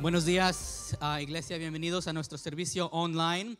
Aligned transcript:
Buenos 0.00 0.24
días, 0.24 0.96
uh, 1.02 1.20
iglesia, 1.20 1.58
bienvenidos 1.58 2.08
a 2.08 2.14
nuestro 2.14 2.38
servicio 2.38 2.86
online. 2.86 3.58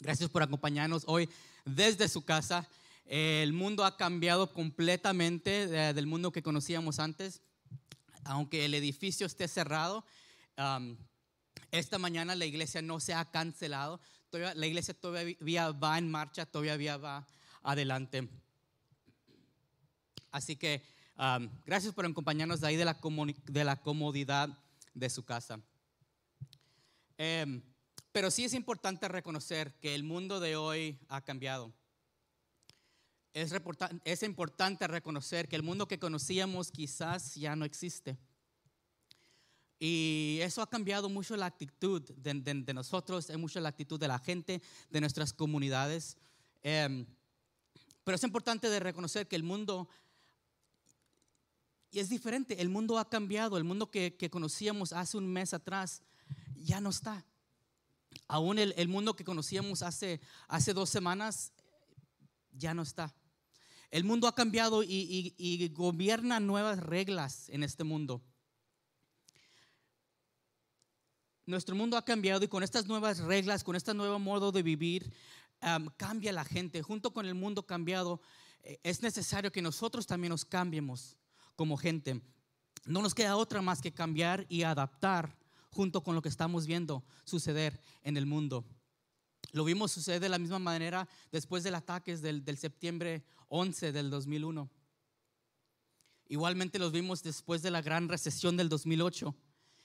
Gracias 0.00 0.28
por 0.28 0.42
acompañarnos 0.42 1.04
hoy 1.06 1.30
desde 1.64 2.10
su 2.10 2.26
casa. 2.26 2.68
El 3.06 3.54
mundo 3.54 3.86
ha 3.86 3.96
cambiado 3.96 4.52
completamente 4.52 5.66
de, 5.66 5.94
del 5.94 6.06
mundo 6.06 6.30
que 6.30 6.42
conocíamos 6.42 6.98
antes. 6.98 7.40
Aunque 8.24 8.66
el 8.66 8.74
edificio 8.74 9.26
esté 9.26 9.48
cerrado, 9.48 10.04
esta 11.70 11.96
mañana 11.96 12.34
la 12.34 12.44
iglesia 12.44 12.82
no 12.82 13.00
se 13.00 13.14
ha 13.14 13.30
cancelado. 13.30 13.98
La 14.30 14.66
iglesia 14.66 14.92
todavía 14.92 15.70
va 15.70 15.96
en 15.96 16.10
marcha, 16.10 16.44
todavía 16.44 16.98
va 16.98 17.26
adelante. 17.62 18.28
Así 20.32 20.54
que 20.54 20.82
gracias 21.64 21.94
por 21.94 22.04
acompañarnos 22.04 22.60
de 22.60 22.66
ahí 22.66 22.76
de 22.76 23.64
la 23.64 23.80
comodidad 23.80 24.58
de 24.94 25.10
su 25.10 25.24
casa. 25.24 25.60
Eh, 27.18 27.62
pero 28.12 28.30
sí 28.30 28.44
es 28.44 28.54
importante 28.54 29.08
reconocer 29.08 29.74
que 29.80 29.94
el 29.94 30.04
mundo 30.04 30.38
de 30.38 30.56
hoy 30.56 30.98
ha 31.08 31.22
cambiado. 31.22 31.72
Es, 33.32 33.54
es, 34.04 34.22
importante 34.22 34.86
reconocer 34.86 35.48
que 35.48 35.56
el 35.56 35.62
mundo 35.62 35.88
que 35.88 35.98
conocíamos 35.98 36.70
quizás 36.70 37.34
ya 37.34 37.56
no 37.56 37.64
existe. 37.64 38.18
Y 39.78 40.38
eso 40.42 40.60
ha 40.60 40.68
cambiado 40.68 41.08
mucho 41.08 41.34
la 41.36 41.46
actitud 41.46 42.02
de, 42.16 42.34
de, 42.34 42.54
de 42.54 42.74
nosotros, 42.74 43.30
es 43.30 43.38
mucho 43.38 43.58
la 43.60 43.70
actitud 43.70 43.98
de 43.98 44.08
la 44.08 44.18
gente, 44.18 44.60
de 44.90 45.00
nuestras 45.00 45.32
comunidades. 45.32 46.18
Eh, 46.62 47.06
pero 48.04 48.16
es 48.16 48.24
importante 48.24 48.68
de 48.68 48.80
reconocer 48.80 49.26
que 49.28 49.36
el 49.36 49.42
mundo 49.42 49.88
y 51.92 52.00
es 52.00 52.08
diferente, 52.08 52.60
el 52.62 52.70
mundo 52.70 52.98
ha 52.98 53.10
cambiado, 53.10 53.58
el 53.58 53.64
mundo 53.64 53.90
que, 53.90 54.16
conocíamos 54.30 54.94
hace 54.94 55.18
un 55.18 55.30
mes 55.30 55.52
atrás 55.52 56.02
ya 56.56 56.80
no 56.80 56.88
está. 56.88 57.22
Aún 58.28 58.58
el, 58.58 58.88
mundo 58.88 59.14
que 59.14 59.24
conocíamos 59.24 59.82
hace, 59.82 60.22
hace 60.48 60.72
dos 60.72 60.88
semanas 60.88 61.52
ya 62.50 62.72
no 62.72 62.80
está. 62.80 63.14
El 63.90 64.04
mundo 64.04 64.26
ha 64.26 64.34
cambiado 64.34 64.82
y, 64.82 65.68
gobierna 65.74 66.40
nuevas 66.40 66.78
reglas 66.78 67.50
en 67.50 67.62
este 67.62 67.84
mundo. 67.84 68.22
Nuestro 71.44 71.76
mundo 71.76 71.98
ha 71.98 72.04
cambiado 72.06 72.42
y 72.42 72.48
con 72.48 72.62
estas 72.62 72.86
nuevas 72.86 73.18
reglas, 73.18 73.62
con 73.62 73.76
este 73.76 73.92
nuevo 73.92 74.18
modo 74.18 74.50
de 74.50 74.62
vivir, 74.62 75.12
cambia 75.98 76.32
la 76.32 76.46
gente. 76.46 76.80
Junto 76.80 77.12
con 77.12 77.26
el 77.26 77.34
mundo 77.34 77.66
cambiado, 77.66 78.22
eh, 78.62 78.80
es 78.82 79.02
necesario 79.02 79.52
que 79.52 79.60
nosotros 79.60 80.06
también 80.06 80.30
nos 80.30 80.46
cambiemos 80.46 81.18
como 81.62 81.76
gente. 81.76 82.20
No 82.86 83.02
nos 83.02 83.14
queda 83.14 83.36
otra 83.36 83.62
más 83.62 83.80
que 83.80 83.92
cambiar 83.92 84.46
y 84.48 84.64
adaptar 84.64 85.38
junto 85.70 86.02
con 86.02 86.16
lo 86.16 86.20
que 86.20 86.28
estamos 86.28 86.66
viendo 86.66 87.04
suceder 87.22 87.80
en 88.02 88.16
el 88.16 88.26
mundo. 88.26 88.64
Lo 89.52 89.62
vimos 89.62 89.92
suceder 89.92 90.20
de 90.20 90.28
la 90.28 90.40
misma 90.40 90.58
manera 90.58 91.08
después 91.30 91.62
del 91.62 91.76
ataque 91.76 92.16
del, 92.16 92.44
del 92.44 92.58
septiembre 92.58 93.22
11 93.46 93.92
del 93.92 94.10
2001. 94.10 94.68
Igualmente 96.26 96.80
los 96.80 96.90
vimos 96.90 97.22
después 97.22 97.62
de 97.62 97.70
la 97.70 97.80
gran 97.80 98.08
recesión 98.08 98.56
del 98.56 98.68
2008. 98.68 99.32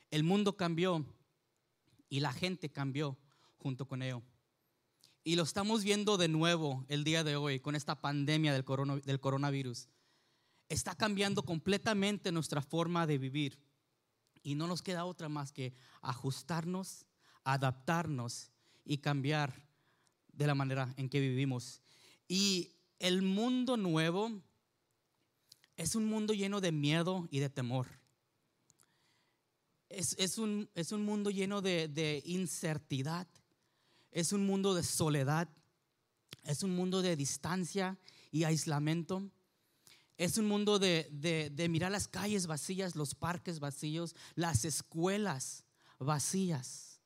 El 0.09 0.23
mundo 0.23 0.57
cambió 0.57 1.05
y 2.09 2.21
la 2.21 2.33
gente 2.33 2.71
cambió 2.71 3.19
junto 3.57 3.87
con 3.87 4.01
ello. 4.01 4.23
Y 5.23 5.35
lo 5.35 5.43
estamos 5.43 5.83
viendo 5.83 6.17
de 6.17 6.27
nuevo 6.27 6.87
el 6.87 7.03
día 7.03 7.23
de 7.23 7.35
hoy 7.35 7.59
con 7.59 7.75
esta 7.75 8.01
pandemia 8.01 8.51
del, 8.51 8.63
corona, 8.63 8.95
del 8.95 9.19
coronavirus 9.19 9.89
está 10.69 10.95
cambiando 10.95 11.43
completamente 11.43 12.31
nuestra 12.31 12.61
forma 12.61 13.07
de 13.07 13.17
vivir. 13.17 13.59
Y 14.43 14.55
no 14.55 14.67
nos 14.67 14.81
queda 14.81 15.05
otra 15.05 15.29
más 15.29 15.51
que 15.51 15.73
ajustarnos, 16.01 17.05
adaptarnos 17.43 18.51
y 18.85 18.99
cambiar 18.99 19.67
de 20.31 20.47
la 20.47 20.55
manera 20.55 20.93
en 20.97 21.09
que 21.09 21.19
vivimos. 21.19 21.81
Y 22.27 22.71
el 22.99 23.21
mundo 23.21 23.77
nuevo 23.77 24.41
es 25.75 25.95
un 25.95 26.05
mundo 26.05 26.33
lleno 26.33 26.61
de 26.61 26.71
miedo 26.71 27.27
y 27.29 27.39
de 27.39 27.49
temor. 27.49 27.87
Es, 29.89 30.15
es, 30.19 30.37
un, 30.37 30.69
es 30.75 30.91
un, 30.91 31.05
mundo 31.05 31.29
lleno 31.29 31.61
de, 31.61 31.87
de. 31.87 32.21
Es 34.11 34.33
un 34.33 34.45
mundo 34.45 34.73
de 34.73 34.83
soledad. 34.83 35.47
Es 36.43 36.63
un 36.63 36.75
mundo 36.75 37.01
de 37.01 37.15
distancia 37.15 37.97
y 38.31 38.43
aislamiento. 38.43 39.29
Es 40.17 40.37
un 40.37 40.47
mundo 40.47 40.79
de, 40.79 41.07
de, 41.53 41.69
mirar 41.69 41.91
las 41.91 42.07
calles 42.07 42.47
vacías, 42.47 42.95
los 42.95 43.13
parques 43.13 43.59
vacíos, 43.59 44.15
las 44.35 44.65
escuelas 44.65 45.63
vacías. 45.99 46.99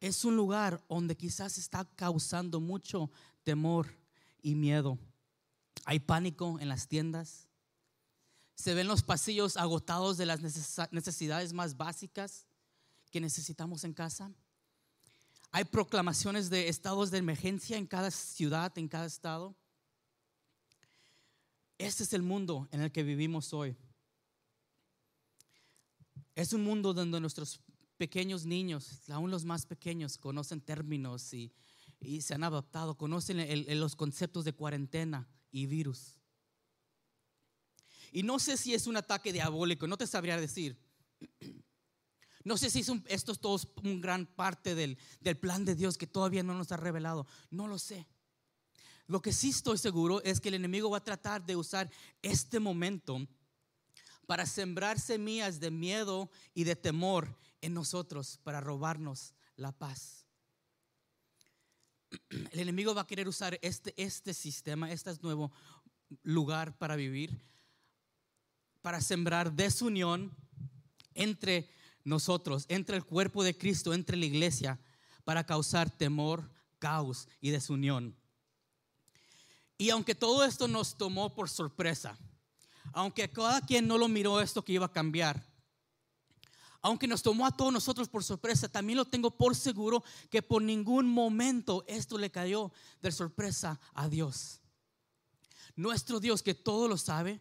Es 0.00 0.24
un 0.24 0.36
lugar 0.36 0.84
donde 0.88 1.16
quizás 1.16 1.56
está 1.56 1.84
causando 1.94 2.60
mucho 2.60 3.10
temor 3.44 3.88
y 4.42 4.56
miedo. 4.56 4.98
Hay 5.84 6.00
pánico 6.00 6.58
en 6.60 6.68
las 6.68 6.88
tiendas. 6.88 7.46
Se 8.54 8.74
ven 8.74 8.88
los 8.88 9.04
pasillos 9.04 9.56
agotados 9.56 10.16
de 10.16 10.26
las 10.26 10.40
necesidades 10.90 11.52
más 11.52 11.76
básicas 11.76 12.46
que 13.10 13.20
necesitamos 13.20 13.84
en 13.84 13.94
casa. 13.94 14.32
Hay 15.50 15.64
proclamaciones 15.64 16.50
de 16.50 16.68
estados 16.68 17.10
de 17.10 17.18
emergencia 17.18 17.76
en 17.76 17.86
cada 17.86 18.10
ciudad, 18.10 18.76
en 18.76 18.88
cada 18.88 19.06
estado. 19.06 19.56
Este 21.78 22.02
es 22.02 22.12
el 22.12 22.22
mundo 22.22 22.68
en 22.72 22.80
el 22.80 22.90
que 22.90 23.04
vivimos 23.04 23.54
hoy. 23.54 23.76
Es 26.34 26.52
un 26.52 26.64
mundo 26.64 26.92
donde 26.92 27.20
nuestros 27.20 27.60
pequeños 27.96 28.44
niños, 28.44 29.08
aún 29.10 29.30
los 29.30 29.44
más 29.44 29.64
pequeños, 29.64 30.18
conocen 30.18 30.60
términos 30.60 31.32
y, 31.32 31.52
y 32.00 32.20
se 32.22 32.34
han 32.34 32.42
adaptado, 32.42 32.96
conocen 32.96 33.38
los 33.78 33.94
conceptos 33.94 34.44
de 34.44 34.52
cuarentena 34.52 35.28
y 35.52 35.66
virus. 35.66 36.18
Y 38.10 38.24
no 38.24 38.38
sé 38.38 38.56
si 38.56 38.74
es 38.74 38.86
un 38.86 38.96
ataque 38.96 39.32
diabólico, 39.32 39.86
no 39.86 39.96
te 39.96 40.06
sabría 40.06 40.36
decir. 40.36 40.78
No 42.44 42.56
sé 42.56 42.70
si 42.70 42.78
es 42.80 42.88
un, 42.88 43.04
esto 43.08 43.32
es 43.32 43.40
todo 43.40 43.60
un 43.82 44.00
gran 44.00 44.24
parte 44.24 44.74
del, 44.74 44.96
del 45.20 45.36
plan 45.36 45.66
de 45.66 45.74
Dios 45.74 45.98
que 45.98 46.06
todavía 46.06 46.42
no 46.42 46.54
nos 46.54 46.72
ha 46.72 46.78
revelado. 46.78 47.26
No 47.50 47.66
lo 47.66 47.78
sé. 47.78 48.06
Lo 49.08 49.22
que 49.22 49.32
sí 49.32 49.48
estoy 49.48 49.78
seguro 49.78 50.22
es 50.22 50.38
que 50.38 50.48
el 50.48 50.54
enemigo 50.54 50.90
va 50.90 50.98
a 50.98 51.04
tratar 51.04 51.44
de 51.44 51.56
usar 51.56 51.90
este 52.20 52.60
momento 52.60 53.26
para 54.26 54.44
sembrar 54.44 55.00
semillas 55.00 55.58
de 55.58 55.70
miedo 55.70 56.30
y 56.52 56.64
de 56.64 56.76
temor 56.76 57.34
en 57.62 57.72
nosotros, 57.72 58.38
para 58.44 58.60
robarnos 58.60 59.32
la 59.56 59.72
paz. 59.72 60.26
El 62.52 62.60
enemigo 62.60 62.94
va 62.94 63.00
a 63.00 63.06
querer 63.06 63.26
usar 63.26 63.58
este, 63.62 63.94
este 63.96 64.34
sistema, 64.34 64.92
este 64.92 65.14
nuevo 65.22 65.50
lugar 66.22 66.76
para 66.76 66.94
vivir, 66.94 67.42
para 68.82 69.00
sembrar 69.00 69.54
desunión 69.54 70.36
entre 71.14 71.70
nosotros, 72.04 72.66
entre 72.68 72.96
el 72.96 73.06
cuerpo 73.06 73.42
de 73.42 73.56
Cristo, 73.56 73.94
entre 73.94 74.18
la 74.18 74.26
iglesia, 74.26 74.78
para 75.24 75.44
causar 75.44 75.90
temor, 75.90 76.50
caos 76.78 77.26
y 77.40 77.50
desunión. 77.50 78.17
Y 79.78 79.90
aunque 79.90 80.16
todo 80.16 80.44
esto 80.44 80.66
nos 80.66 80.98
tomó 80.98 81.34
por 81.34 81.48
sorpresa, 81.48 82.18
aunque 82.92 83.30
cada 83.30 83.60
quien 83.60 83.86
no 83.86 83.96
lo 83.96 84.08
miró 84.08 84.40
esto 84.40 84.64
que 84.64 84.72
iba 84.72 84.86
a 84.86 84.92
cambiar, 84.92 85.46
aunque 86.82 87.06
nos 87.06 87.22
tomó 87.22 87.46
a 87.46 87.56
todos 87.56 87.72
nosotros 87.72 88.08
por 88.08 88.24
sorpresa, 88.24 88.68
también 88.68 88.96
lo 88.96 89.04
tengo 89.04 89.30
por 89.30 89.54
seguro 89.54 90.02
que 90.30 90.42
por 90.42 90.62
ningún 90.62 91.08
momento 91.08 91.84
esto 91.86 92.18
le 92.18 92.30
cayó 92.30 92.72
de 93.00 93.12
sorpresa 93.12 93.80
a 93.94 94.08
Dios. 94.08 94.60
Nuestro 95.76 96.18
Dios 96.18 96.42
que 96.42 96.54
todo 96.54 96.88
lo 96.88 96.98
sabe, 96.98 97.40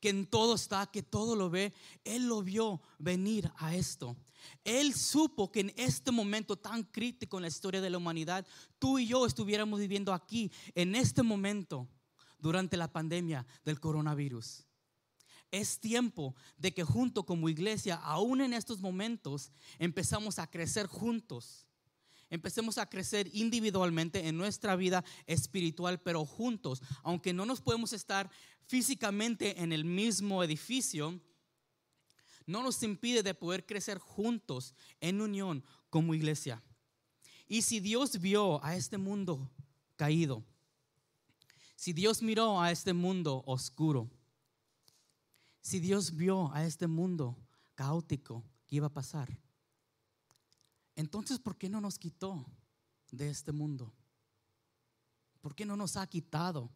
que 0.00 0.08
en 0.08 0.26
todo 0.26 0.54
está, 0.54 0.86
que 0.86 1.02
todo 1.02 1.36
lo 1.36 1.50
ve, 1.50 1.72
Él 2.04 2.26
lo 2.26 2.42
vio 2.42 2.80
venir 2.98 3.50
a 3.56 3.74
esto. 3.74 4.16
Él 4.64 4.94
supo 4.94 5.52
que 5.52 5.60
en 5.60 5.72
este 5.76 6.10
momento 6.10 6.56
tan 6.56 6.82
crítico 6.84 7.36
en 7.36 7.42
la 7.42 7.48
historia 7.48 7.80
de 7.80 7.90
la 7.90 7.98
humanidad, 7.98 8.46
tú 8.78 8.98
y 8.98 9.06
yo 9.06 9.26
estuviéramos 9.26 9.78
viviendo 9.78 10.12
aquí, 10.12 10.50
en 10.74 10.94
este 10.94 11.22
momento, 11.22 11.88
durante 12.38 12.76
la 12.76 12.90
pandemia 12.90 13.46
del 13.64 13.80
coronavirus. 13.80 14.64
Es 15.50 15.80
tiempo 15.80 16.34
de 16.56 16.72
que 16.72 16.84
junto 16.84 17.26
como 17.26 17.48
iglesia, 17.48 17.96
aún 17.96 18.40
en 18.40 18.54
estos 18.54 18.80
momentos, 18.80 19.50
empezamos 19.78 20.38
a 20.38 20.48
crecer 20.48 20.86
juntos. 20.86 21.66
Empecemos 22.30 22.78
a 22.78 22.88
crecer 22.88 23.28
individualmente 23.34 24.26
en 24.28 24.36
nuestra 24.36 24.76
vida 24.76 25.04
espiritual, 25.26 26.00
pero 26.00 26.24
juntos, 26.24 26.80
aunque 27.02 27.32
no 27.32 27.44
nos 27.44 27.60
podemos 27.60 27.92
estar 27.92 28.30
físicamente 28.66 29.60
en 29.60 29.72
el 29.72 29.84
mismo 29.84 30.44
edificio, 30.44 31.20
no 32.46 32.62
nos 32.62 32.82
impide 32.82 33.22
de 33.22 33.34
poder 33.34 33.66
crecer 33.66 33.98
juntos 33.98 34.74
en 35.00 35.20
unión 35.20 35.64
como 35.90 36.14
iglesia. 36.14 36.62
Y 37.48 37.62
si 37.62 37.80
Dios 37.80 38.20
vio 38.20 38.64
a 38.64 38.76
este 38.76 38.96
mundo 38.96 39.50
caído, 39.96 40.44
si 41.74 41.92
Dios 41.92 42.22
miró 42.22 42.60
a 42.60 42.70
este 42.70 42.92
mundo 42.92 43.42
oscuro, 43.46 44.08
si 45.60 45.80
Dios 45.80 46.14
vio 46.14 46.52
a 46.52 46.64
este 46.64 46.86
mundo 46.86 47.36
caótico, 47.74 48.44
que 48.66 48.76
iba 48.76 48.86
a 48.86 48.92
pasar. 48.92 49.36
Entonces, 51.00 51.38
¿por 51.38 51.56
qué 51.56 51.70
no 51.70 51.80
nos 51.80 51.98
quitó 51.98 52.44
de 53.10 53.30
este 53.30 53.52
mundo? 53.52 53.90
¿Por 55.40 55.54
qué 55.54 55.64
no 55.64 55.74
nos 55.74 55.96
ha 55.96 56.06
quitado 56.06 56.70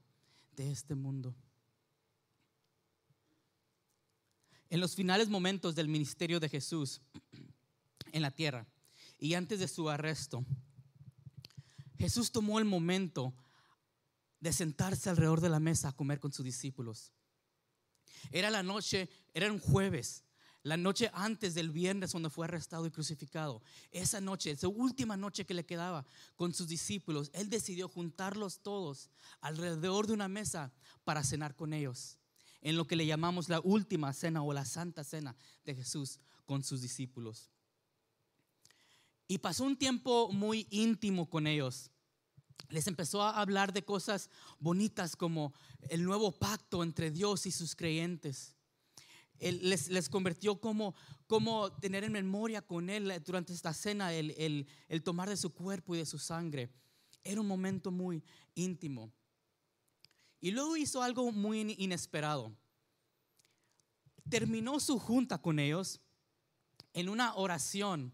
de 0.56 0.73
este 0.73 0.94
mundo? 0.94 1.37
En 4.71 4.81
los 4.81 4.94
finales 4.94 5.29
momentos 5.29 5.75
del 5.75 5.88
ministerio 5.88 6.41
de 6.41 6.49
Jesús 6.49 7.03
en 8.12 8.23
la 8.23 8.31
tierra 8.31 8.67
y 9.19 9.35
antes 9.35 9.59
de 9.59 9.69
su 9.69 9.91
arresto, 9.91 10.43
Jesús 11.99 12.32
tomó 12.32 12.59
el 12.59 12.65
momento 12.65 13.35
de 14.41 14.55
sentarse 14.55 15.11
alrededor 15.11 15.43
de 15.43 15.50
la 15.50 15.61
mesa 15.61 15.88
a 15.88 15.97
comer 15.97 16.19
con 16.19 16.32
sus 16.32 16.47
discípulos. 16.47 17.12
Era 18.31 18.49
la 18.49 18.62
noche, 18.62 19.11
era 19.35 19.53
un 19.53 19.61
jueves, 19.61 20.24
la 20.64 20.78
noche 20.78 21.11
antes 21.12 21.55
del 21.55 21.70
viernes 21.70 22.12
cuando 22.12 22.31
fue 22.31 22.46
arrestado 22.46 22.87
y 22.87 22.90
crucificado. 22.90 23.62
Esa 23.93 24.20
noche, 24.20 24.50
esa 24.50 24.66
última 24.66 25.14
noche 25.14 25.44
que 25.44 25.52
le 25.52 25.66
quedaba 25.66 26.06
con 26.37 26.55
sus 26.55 26.69
discípulos, 26.69 27.31
él 27.34 27.50
decidió 27.50 27.87
juntarlos 27.87 28.61
todos 28.61 29.11
alrededor 29.43 30.06
de 30.06 30.14
una 30.14 30.26
mesa 30.26 30.72
para 31.05 31.22
cenar 31.22 31.55
con 31.55 31.75
ellos, 31.75 32.19
en 32.62 32.78
lo 32.78 32.87
que 32.87 32.96
le 32.96 33.05
llamamos 33.05 33.50
la 33.50 33.61
última 33.61 34.12
cena 34.14 34.43
o 34.43 34.55
la 34.55 34.64
santa 34.64 35.05
cena 35.05 35.37
de 35.66 35.75
Jesús 35.75 36.19
con 36.46 36.64
sus 36.64 36.81
discípulos. 36.81 37.50
Y 39.28 39.38
pasó 39.38 39.64
un 39.64 39.76
tiempo 39.76 40.31
muy 40.32 40.67
íntimo 40.70 41.28
con 41.28 41.46
ellos. 41.46 41.90
Les 42.70 42.87
empezó 42.87 43.22
a 43.22 43.38
hablar 43.38 43.75
de 43.75 43.84
cosas 43.84 44.31
bonitas 44.58 45.14
como 45.14 45.52
el 45.90 46.05
nuevo 46.05 46.32
pacto 46.32 46.82
entre 46.82 47.10
Dios 47.10 47.44
y 47.44 47.50
sus 47.50 47.76
creyentes. 47.76 48.56
Les, 49.40 49.88
les, 49.88 50.08
convirtió 50.08 50.60
como, 50.60 50.94
como 51.26 51.72
tener 51.72 52.04
en 52.04 52.12
memoria 52.12 52.62
con 52.62 52.88
Él 52.90 53.12
durante 53.25 53.52
esta 53.52 53.72
cena 53.75 54.12
el, 54.12 54.66
el 54.88 55.02
tomar 55.02 55.28
de 55.28 55.36
su 55.36 55.52
cuerpo 55.52 55.94
y 55.94 55.98
de 55.98 56.06
su 56.06 56.19
sangre. 56.19 56.70
Era 57.22 57.40
un 57.40 57.46
momento 57.46 57.90
muy 57.90 58.22
íntimo. 58.54 59.12
Y 60.40 60.50
luego 60.50 60.76
hizo 60.76 61.02
algo 61.02 61.32
muy 61.32 61.75
inesperado. 61.78 62.54
Terminó 64.28 64.78
su 64.78 64.98
junta 64.98 65.40
con 65.40 65.58
ellos 65.58 66.00
en 66.92 67.08
una 67.08 67.34
oración 67.34 68.12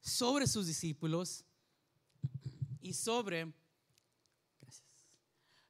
sobre 0.00 0.46
sus 0.46 0.66
discípulos 0.66 1.44
y 2.80 2.92
sobre 2.94 3.52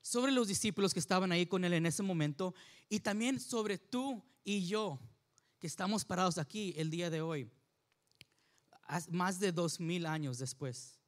sobre 0.08 0.32
los 0.32 0.48
discípulos 0.48 0.94
que 0.94 1.00
estaban 1.00 1.32
ahí 1.32 1.44
con 1.44 1.64
él 1.64 1.75
en 1.75 1.84
ese 1.84 2.02
momento 2.02 2.54
y 2.88 3.00
también 3.00 3.40
sobre 3.40 3.79
tú 3.79 4.23
y 4.44 4.67
yo 4.67 4.99
que 5.58 5.67
estamos 5.67 6.05
parados 6.05 6.38
aquí 6.38 6.75
el 6.76 6.90
día 6.90 7.11
de 7.11 7.20
hoy, 7.20 7.50
más 9.11 9.38
de 9.40 9.52
dos 9.52 9.81
mil 9.81 10.06
años 10.06 10.38
después. 10.38 10.99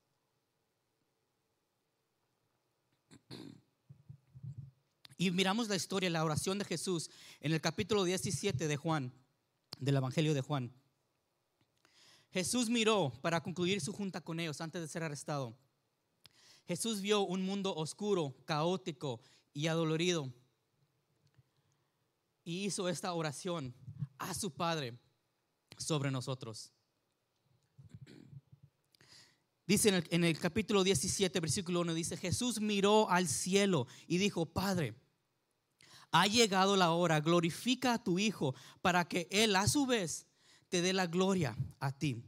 Y 5.17 5.31
miramos 5.31 5.69
la 5.69 5.77
historia, 5.77 6.09
la 6.09 6.25
oración 6.25 6.59
de 6.59 6.65
Jesús 6.65 7.11
en 7.41 7.53
el 7.53 7.61
capítulo 7.61 8.05
17 8.05 8.67
de 8.67 8.77
Juan, 8.77 9.13
del 9.79 9.97
Evangelio 9.97 10.33
de 10.33 10.41
Juan. 10.41 10.73
Jesús 12.31 12.71
miró 12.71 13.13
para 13.21 13.43
concluir 13.43 13.81
su 13.81 13.93
junta 13.93 14.21
con 14.21 14.41
ellos 14.41 14.61
antes 14.61 14.81
de 14.81 14.89
ser 14.89 15.03
arrestado. 15.03 15.57
Jesús 16.67 17.01
vio 17.01 17.21
un 17.21 17.43
mundo 17.43 17.75
oscuro, 17.75 18.35
caótico 18.47 19.21
y 19.53 19.67
adolorido. 19.67 20.33
Y 22.45 22.65
hizo 22.65 22.89
esta 22.89 23.13
oración 23.13 23.75
a 24.19 24.35
su 24.35 24.51
Padre 24.51 24.99
sobre 25.77 26.11
nosotros. 26.11 26.73
Dice 29.71 30.05
en 30.11 30.25
el, 30.25 30.39
capítulo 30.39 30.83
17, 30.83 31.39
versículo 31.39 31.83
1, 31.83 31.95
dice, 31.95 32.17
Jesús 32.17 32.61
miró 32.61 33.09
al 33.09 33.29
cielo 33.29 33.87
y 34.09 34.19
dijo, 34.19 34.45
Padre, 34.45 34.97
ha 36.11 36.27
llegado 36.27 36.77
la 36.77 36.91
hora, 36.91 37.21
glorifica 37.21 37.95
a 37.95 38.03
tu 38.03 38.19
Hijo 38.19 38.57
para 38.83 39.07
que 39.07 39.29
Él 39.31 39.55
a 39.55 39.69
su 39.69 39.87
vez 39.87 40.27
te 40.69 40.83
dé 40.83 40.93
la 40.93 41.07
gloria 41.07 41.57
a 41.79 41.93
ti. 41.93 42.21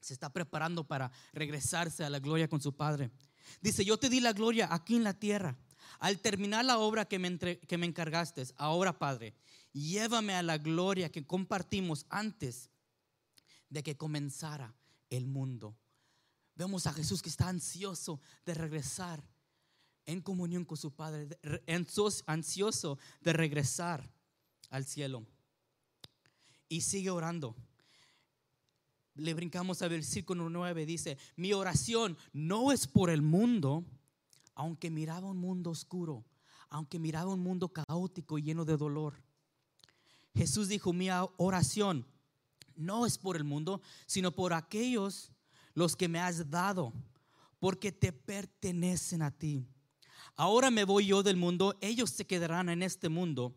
Se 0.00 0.14
está 0.14 0.32
preparando 0.32 0.82
para 0.82 1.12
regresarse 1.32 2.02
a 2.02 2.10
la 2.10 2.18
gloria 2.18 2.48
con 2.48 2.60
su 2.60 2.74
Padre. 2.74 3.12
Dice, 3.60 3.84
yo 3.84 3.96
te 3.96 4.08
di 4.08 4.18
la 4.18 4.32
gloria 4.32 4.66
aquí 4.72 4.96
en 4.96 5.04
la 5.04 5.14
tierra. 5.14 5.56
Al 5.98 6.20
terminar 6.20 6.64
la 6.64 6.78
obra 6.78 7.04
que 7.04 7.18
me, 7.18 7.38
que 7.38 7.78
me 7.78 7.86
encargaste, 7.86 8.44
ahora 8.56 8.98
Padre, 8.98 9.34
llévame 9.72 10.34
a 10.34 10.42
la 10.42 10.58
gloria 10.58 11.10
que 11.10 11.26
compartimos 11.26 12.06
antes 12.08 12.70
de 13.68 13.82
que 13.82 13.96
comenzara 13.96 14.74
el 15.10 15.26
mundo. 15.26 15.76
Vemos 16.54 16.86
a 16.86 16.92
Jesús 16.92 17.22
que 17.22 17.28
está 17.28 17.48
ansioso 17.48 18.20
de 18.44 18.54
regresar 18.54 19.22
en 20.06 20.20
comunión 20.20 20.64
con 20.64 20.76
su 20.76 20.94
Padre, 20.94 21.28
ansioso 22.26 22.98
de 23.20 23.32
regresar 23.32 24.08
al 24.70 24.84
cielo. 24.84 25.26
Y 26.68 26.82
sigue 26.82 27.10
orando 27.10 27.56
le 29.14 29.34
brincamos 29.34 29.80
al 29.82 29.90
versículo 29.90 30.50
9, 30.50 30.86
dice, 30.86 31.18
mi 31.36 31.52
oración 31.52 32.16
no 32.32 32.72
es 32.72 32.86
por 32.86 33.10
el 33.10 33.22
mundo, 33.22 33.84
aunque 34.54 34.90
miraba 34.90 35.28
un 35.28 35.38
mundo 35.38 35.70
oscuro, 35.70 36.24
aunque 36.68 36.98
miraba 36.98 37.32
un 37.32 37.40
mundo 37.40 37.68
caótico 37.68 38.38
y 38.38 38.42
lleno 38.42 38.64
de 38.64 38.76
dolor. 38.76 39.22
Jesús 40.34 40.68
dijo, 40.68 40.92
mi 40.92 41.08
oración 41.36 42.06
no 42.74 43.06
es 43.06 43.18
por 43.18 43.36
el 43.36 43.44
mundo, 43.44 43.80
sino 44.06 44.32
por 44.32 44.52
aquellos 44.52 45.30
los 45.74 45.96
que 45.96 46.08
me 46.08 46.20
has 46.20 46.50
dado, 46.50 46.92
porque 47.60 47.92
te 47.92 48.12
pertenecen 48.12 49.22
a 49.22 49.30
ti. 49.30 49.66
Ahora 50.36 50.70
me 50.70 50.84
voy 50.84 51.06
yo 51.06 51.22
del 51.22 51.36
mundo, 51.36 51.76
ellos 51.80 52.10
se 52.10 52.26
quedarán 52.26 52.68
en 52.68 52.82
este 52.82 53.08
mundo 53.08 53.54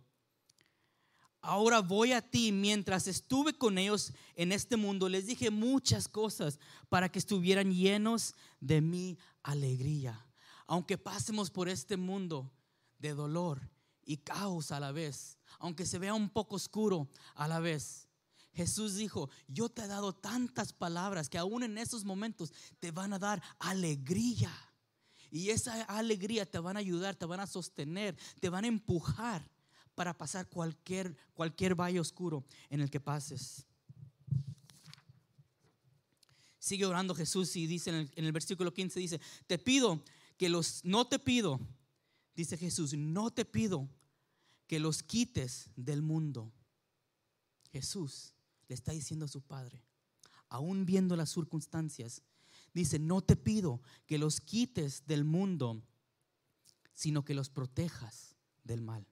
Ahora 1.47 1.79
voy 1.79 2.11
a 2.11 2.21
ti. 2.21 2.51
Mientras 2.51 3.07
estuve 3.07 3.53
con 3.53 3.77
ellos 3.77 4.11
en 4.35 4.51
este 4.51 4.75
mundo, 4.75 5.07
les 5.07 5.27
dije 5.27 5.50
muchas 5.50 6.09
cosas 6.09 6.59
para 6.89 7.09
que 7.09 7.19
estuvieran 7.19 7.71
llenos 7.71 8.35
de 8.59 8.81
mi 8.81 9.17
alegría. 9.43 10.26
Aunque 10.67 10.97
pasemos 10.97 11.49
por 11.49 11.69
este 11.69 11.97
mundo 11.97 12.51
de 12.99 13.13
dolor 13.13 13.61
y 14.05 14.17
caos 14.17 14.71
a 14.71 14.79
la 14.79 14.91
vez, 14.91 15.37
aunque 15.59 15.85
se 15.85 15.97
vea 15.97 16.13
un 16.13 16.29
poco 16.29 16.55
oscuro 16.55 17.09
a 17.35 17.47
la 17.47 17.59
vez. 17.59 18.07
Jesús 18.53 18.95
dijo, 18.95 19.29
yo 19.47 19.69
te 19.69 19.83
he 19.83 19.87
dado 19.87 20.13
tantas 20.13 20.74
palabras 20.74 21.29
que 21.29 21.38
aún 21.38 21.63
en 21.63 21.77
esos 21.77 22.03
momentos 22.03 22.51
te 22.79 22.91
van 22.91 23.13
a 23.13 23.19
dar 23.19 23.41
alegría. 23.59 24.51
Y 25.29 25.50
esa 25.50 25.83
alegría 25.83 26.50
te 26.50 26.57
van 26.57 26.75
a 26.75 26.79
ayudar, 26.79 27.15
te 27.15 27.25
van 27.25 27.39
a 27.39 27.47
sostener, 27.47 28.17
te 28.39 28.50
van 28.50 28.63
a 28.63 28.67
empujar 28.67 29.47
para 29.93 30.17
pasar 30.17 30.47
cualquier, 30.50 31.15
cualquier 31.33 31.75
valle 31.75 32.00
oscuro 32.00 32.45
en 32.69 32.81
el 32.81 32.89
que 32.89 33.00
pases. 33.00 33.65
Sigue 36.59 36.86
orando 36.86 37.15
Jesús 37.15 37.55
y 37.55 37.67
dice 37.67 37.91
en 37.91 37.95
el, 37.95 38.12
en 38.15 38.25
el 38.25 38.31
versículo 38.31 38.74
15, 38.74 39.00
dice, 39.00 39.21
te 39.45 39.57
pido 39.57 40.03
que 40.38 40.50
los, 40.50 40.84
no 40.86 41.08
te 41.08 41.20
pido, 41.20 41.60
dice 42.36 42.58
Jesús, 42.58 42.94
no 42.94 43.32
te 43.32 43.46
pido 43.46 43.89
que 44.67 44.79
los 44.79 45.03
quites 45.03 45.70
del 45.75 46.01
mundo. 46.01 46.51
Jesús 47.72 48.34
le 48.67 48.75
está 48.75 48.91
diciendo 48.91 49.25
a 49.25 49.29
su 49.29 49.41
Padre, 49.41 49.84
aún 50.50 50.86
viendo 50.86 51.15
las 51.15 51.32
circunstancias, 51.32 52.22
dice, 52.74 53.00
no 53.00 53.22
te 53.22 53.36
pido 53.36 53.82
que 54.06 54.17
los 54.17 54.39
quites 54.39 55.06
del 55.08 55.24
mundo, 55.24 55.82
sino 56.94 57.24
que 57.24 57.34
los 57.34 57.50
protejas 57.50 58.36
del 58.63 58.82
mal. 58.82 59.08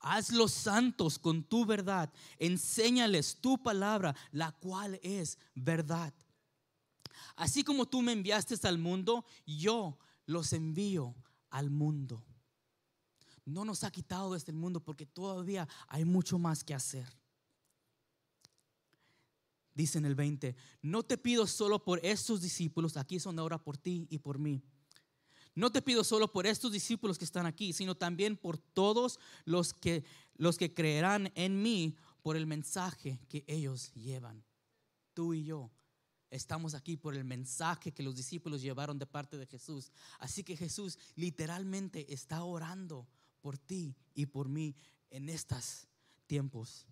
Hazlos 0.00 0.52
santos 0.52 1.18
con 1.18 1.44
tu 1.44 1.64
verdad. 1.64 2.12
Enséñales 2.38 3.36
tu 3.40 3.62
palabra, 3.62 4.14
la 4.32 4.52
cual 4.52 5.00
es 5.02 5.38
verdad. 5.54 6.12
Así 7.34 7.64
como 7.64 7.86
tú 7.86 8.02
me 8.02 8.12
enviaste 8.12 8.54
al 8.66 8.78
mundo, 8.78 9.24
yo 9.46 9.98
los 10.26 10.52
envío 10.52 11.14
al 11.50 11.70
mundo. 11.70 12.24
No 13.44 13.64
nos 13.64 13.84
ha 13.84 13.90
quitado 13.90 14.32
de 14.32 14.38
este 14.38 14.52
mundo 14.52 14.80
porque 14.80 15.06
todavía 15.06 15.68
hay 15.88 16.04
mucho 16.04 16.38
más 16.38 16.64
que 16.64 16.74
hacer. 16.74 17.06
Dice 19.74 19.98
en 19.98 20.06
el 20.06 20.14
20, 20.14 20.56
no 20.82 21.02
te 21.02 21.18
pido 21.18 21.46
solo 21.46 21.84
por 21.84 22.04
estos 22.04 22.40
discípulos, 22.40 22.96
aquí 22.96 23.20
son 23.20 23.38
ahora 23.38 23.58
por 23.58 23.76
ti 23.76 24.06
y 24.10 24.18
por 24.18 24.38
mí 24.38 24.62
no 25.56 25.72
te 25.72 25.80
pido 25.80 26.04
solo 26.04 26.30
por 26.30 26.46
estos 26.46 26.70
discípulos 26.70 27.18
que 27.18 27.24
están 27.24 27.46
aquí, 27.46 27.72
sino 27.72 27.96
también 27.96 28.36
por 28.36 28.58
todos 28.58 29.18
los 29.46 29.72
que, 29.72 30.04
los 30.36 30.58
que 30.58 30.72
creerán 30.72 31.32
en 31.34 31.62
mí 31.62 31.96
por 32.22 32.36
el 32.36 32.46
mensaje 32.46 33.18
que 33.28 33.42
ellos 33.46 33.90
llevan. 33.94 34.44
Tú 35.14 35.32
y 35.32 35.44
yo 35.44 35.70
estamos 36.30 36.74
aquí 36.74 36.96
por 36.96 37.14
el 37.14 37.24
mensaje 37.24 37.92
que 37.92 38.02
los 38.02 38.16
discípulos 38.16 38.62
llevaron 38.62 38.98
de 38.98 39.06
parte 39.06 39.36
de 39.38 39.46
Jesús. 39.46 39.90
Así 40.18 40.42
que 40.44 40.56
Jesús 40.56 40.98
literalmente 41.14 42.12
está 42.12 42.42
orando 42.44 43.06
por 43.40 43.58
ti 43.58 43.94
y 44.14 44.26
por 44.26 44.48
mí 44.48 44.74
en 45.10 45.28
estos 45.28 45.86
tiempos. 46.26 46.86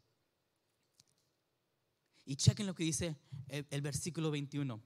Y 2.27 2.37
chequen 2.37 2.67
lo 2.67 2.75
que 2.75 2.85
dice 2.85 3.17
el, 3.49 3.83
versículo 3.83 4.31
21. 4.31 4.81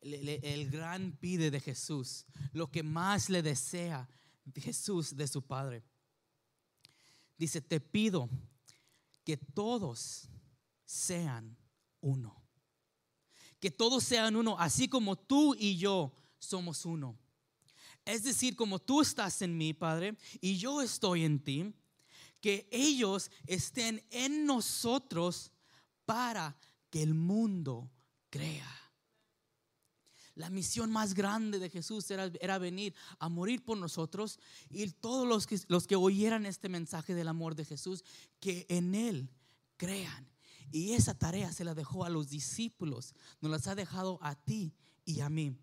El, 0.00 0.14
el- 0.14 0.44
el 0.44 0.70
gran 0.70 1.12
pide 1.12 1.50
de 1.50 1.60
Jesús, 1.60 2.24
lo 2.52 2.70
que 2.70 2.82
más 2.82 3.28
le 3.28 3.42
desea 3.42 4.08
Jesús 4.54 5.16
de 5.16 5.26
su 5.26 5.42
Padre. 5.42 5.82
Dice, 7.36 7.60
te 7.60 7.80
pido 7.80 8.30
que 9.24 9.36
todos 9.36 10.28
sean 10.86 11.56
uno. 12.00 12.37
Que 13.60 13.70
todos 13.70 14.04
sean 14.04 14.36
uno, 14.36 14.56
así 14.58 14.88
como 14.88 15.16
tú 15.16 15.54
y 15.58 15.76
yo 15.76 16.12
somos 16.38 16.84
uno. 16.84 17.18
Es 18.04 18.22
decir, 18.22 18.56
como 18.56 18.78
tú 18.78 19.02
estás 19.02 19.42
en 19.42 19.56
mí, 19.58 19.74
Padre, 19.74 20.16
y 20.40 20.56
yo 20.56 20.80
estoy 20.80 21.24
en 21.24 21.40
ti, 21.40 21.74
que 22.40 22.68
ellos 22.70 23.30
estén 23.46 24.02
en 24.10 24.46
nosotros 24.46 25.50
para 26.06 26.56
que 26.90 27.02
el 27.02 27.14
mundo 27.14 27.90
crea. 28.30 28.74
La 30.34 30.50
misión 30.50 30.92
más 30.92 31.14
grande 31.14 31.58
de 31.58 31.68
Jesús 31.68 32.10
era, 32.10 32.30
era 32.40 32.58
venir 32.58 32.94
a 33.18 33.28
morir 33.28 33.64
por 33.64 33.76
nosotros 33.76 34.38
y 34.70 34.88
todos 34.88 35.26
los 35.26 35.46
que, 35.46 35.58
los 35.66 35.86
que 35.86 35.96
oyeran 35.96 36.46
este 36.46 36.68
mensaje 36.68 37.14
del 37.14 37.26
amor 37.26 37.56
de 37.56 37.64
Jesús, 37.64 38.04
que 38.38 38.64
en 38.68 38.94
Él 38.94 39.28
crean. 39.76 40.30
Y 40.70 40.92
esa 40.92 41.14
tarea 41.14 41.52
se 41.52 41.64
la 41.64 41.74
dejó 41.74 42.04
a 42.04 42.10
los 42.10 42.28
discípulos, 42.28 43.14
nos 43.40 43.50
las 43.50 43.66
ha 43.66 43.74
dejado 43.74 44.18
a 44.22 44.34
ti 44.34 44.72
y 45.04 45.20
a 45.20 45.28
mí. 45.28 45.56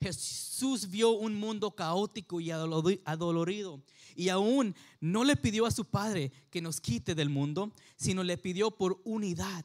Jesús 0.00 0.90
vio 0.90 1.10
un 1.10 1.34
mundo 1.34 1.76
caótico 1.76 2.40
y 2.40 2.46
adolori- 2.48 3.00
adolorido 3.04 3.82
y 4.16 4.30
aún 4.30 4.74
no 5.00 5.22
le 5.22 5.36
pidió 5.36 5.64
a 5.64 5.70
su 5.70 5.84
Padre 5.84 6.32
que 6.50 6.60
nos 6.60 6.80
quite 6.80 7.14
del 7.14 7.28
mundo, 7.28 7.72
sino 7.96 8.24
le 8.24 8.36
pidió 8.36 8.72
por 8.72 9.00
unidad, 9.04 9.64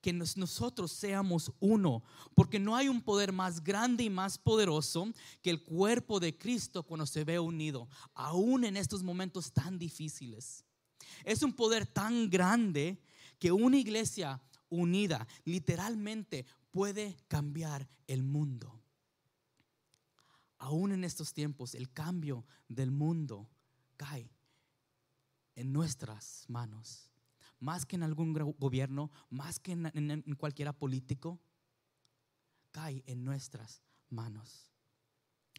que 0.00 0.12
nos- 0.12 0.36
nosotros 0.36 0.92
seamos 0.92 1.50
uno, 1.58 2.04
porque 2.36 2.60
no 2.60 2.76
hay 2.76 2.88
un 2.88 3.02
poder 3.02 3.32
más 3.32 3.62
grande 3.62 4.04
y 4.04 4.10
más 4.10 4.38
poderoso 4.38 5.12
que 5.42 5.50
el 5.50 5.64
cuerpo 5.64 6.20
de 6.20 6.36
Cristo 6.38 6.84
cuando 6.84 7.06
se 7.06 7.24
ve 7.24 7.40
unido, 7.40 7.88
aún 8.14 8.64
en 8.64 8.76
estos 8.76 9.02
momentos 9.02 9.52
tan 9.52 9.78
difíciles. 9.78 10.64
Es 11.24 11.42
un 11.42 11.52
poder 11.52 11.86
tan 11.86 12.30
grande 12.30 13.02
que 13.42 13.50
una 13.50 13.76
iglesia 13.76 14.40
unida 14.68 15.26
literalmente 15.44 16.46
puede 16.70 17.16
cambiar 17.26 17.88
el 18.06 18.22
mundo. 18.22 18.80
Aún 20.58 20.92
en 20.92 21.02
estos 21.02 21.34
tiempos, 21.34 21.74
el 21.74 21.92
cambio 21.92 22.46
del 22.68 22.92
mundo 22.92 23.50
cae 23.96 24.30
en 25.56 25.72
nuestras 25.72 26.44
manos. 26.46 27.10
Más 27.58 27.84
que 27.84 27.96
en 27.96 28.04
algún 28.04 28.32
gobierno, 28.32 29.10
más 29.28 29.58
que 29.58 29.72
en, 29.72 29.86
en- 29.86 30.22
en 30.24 30.34
cualquiera 30.36 30.72
político, 30.72 31.40
cae 32.70 33.02
en 33.08 33.24
nuestras 33.24 33.82
manos. 34.08 34.70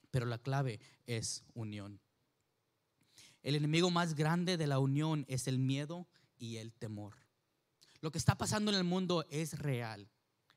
Pero 0.10 0.26
la 0.26 0.38
clave 0.38 0.80
es 1.06 1.44
unión. 1.54 2.00
El 3.42 3.56
enemigo 3.56 3.92
más 3.92 4.16
grande 4.16 4.56
de 4.56 4.68
la 4.68 4.80
unión 4.80 5.26
es 5.28 5.50
el 5.50 5.60
miedo 5.60 6.08
y 6.38 6.56
el 6.56 6.72
temor. 6.72 7.23
Lo 8.04 8.12
que 8.12 8.18
está 8.18 8.38
pasando 8.38 8.70
en 8.70 8.76
el 8.76 8.84
mundo 8.84 9.26
es 9.30 9.58
real, 9.58 10.10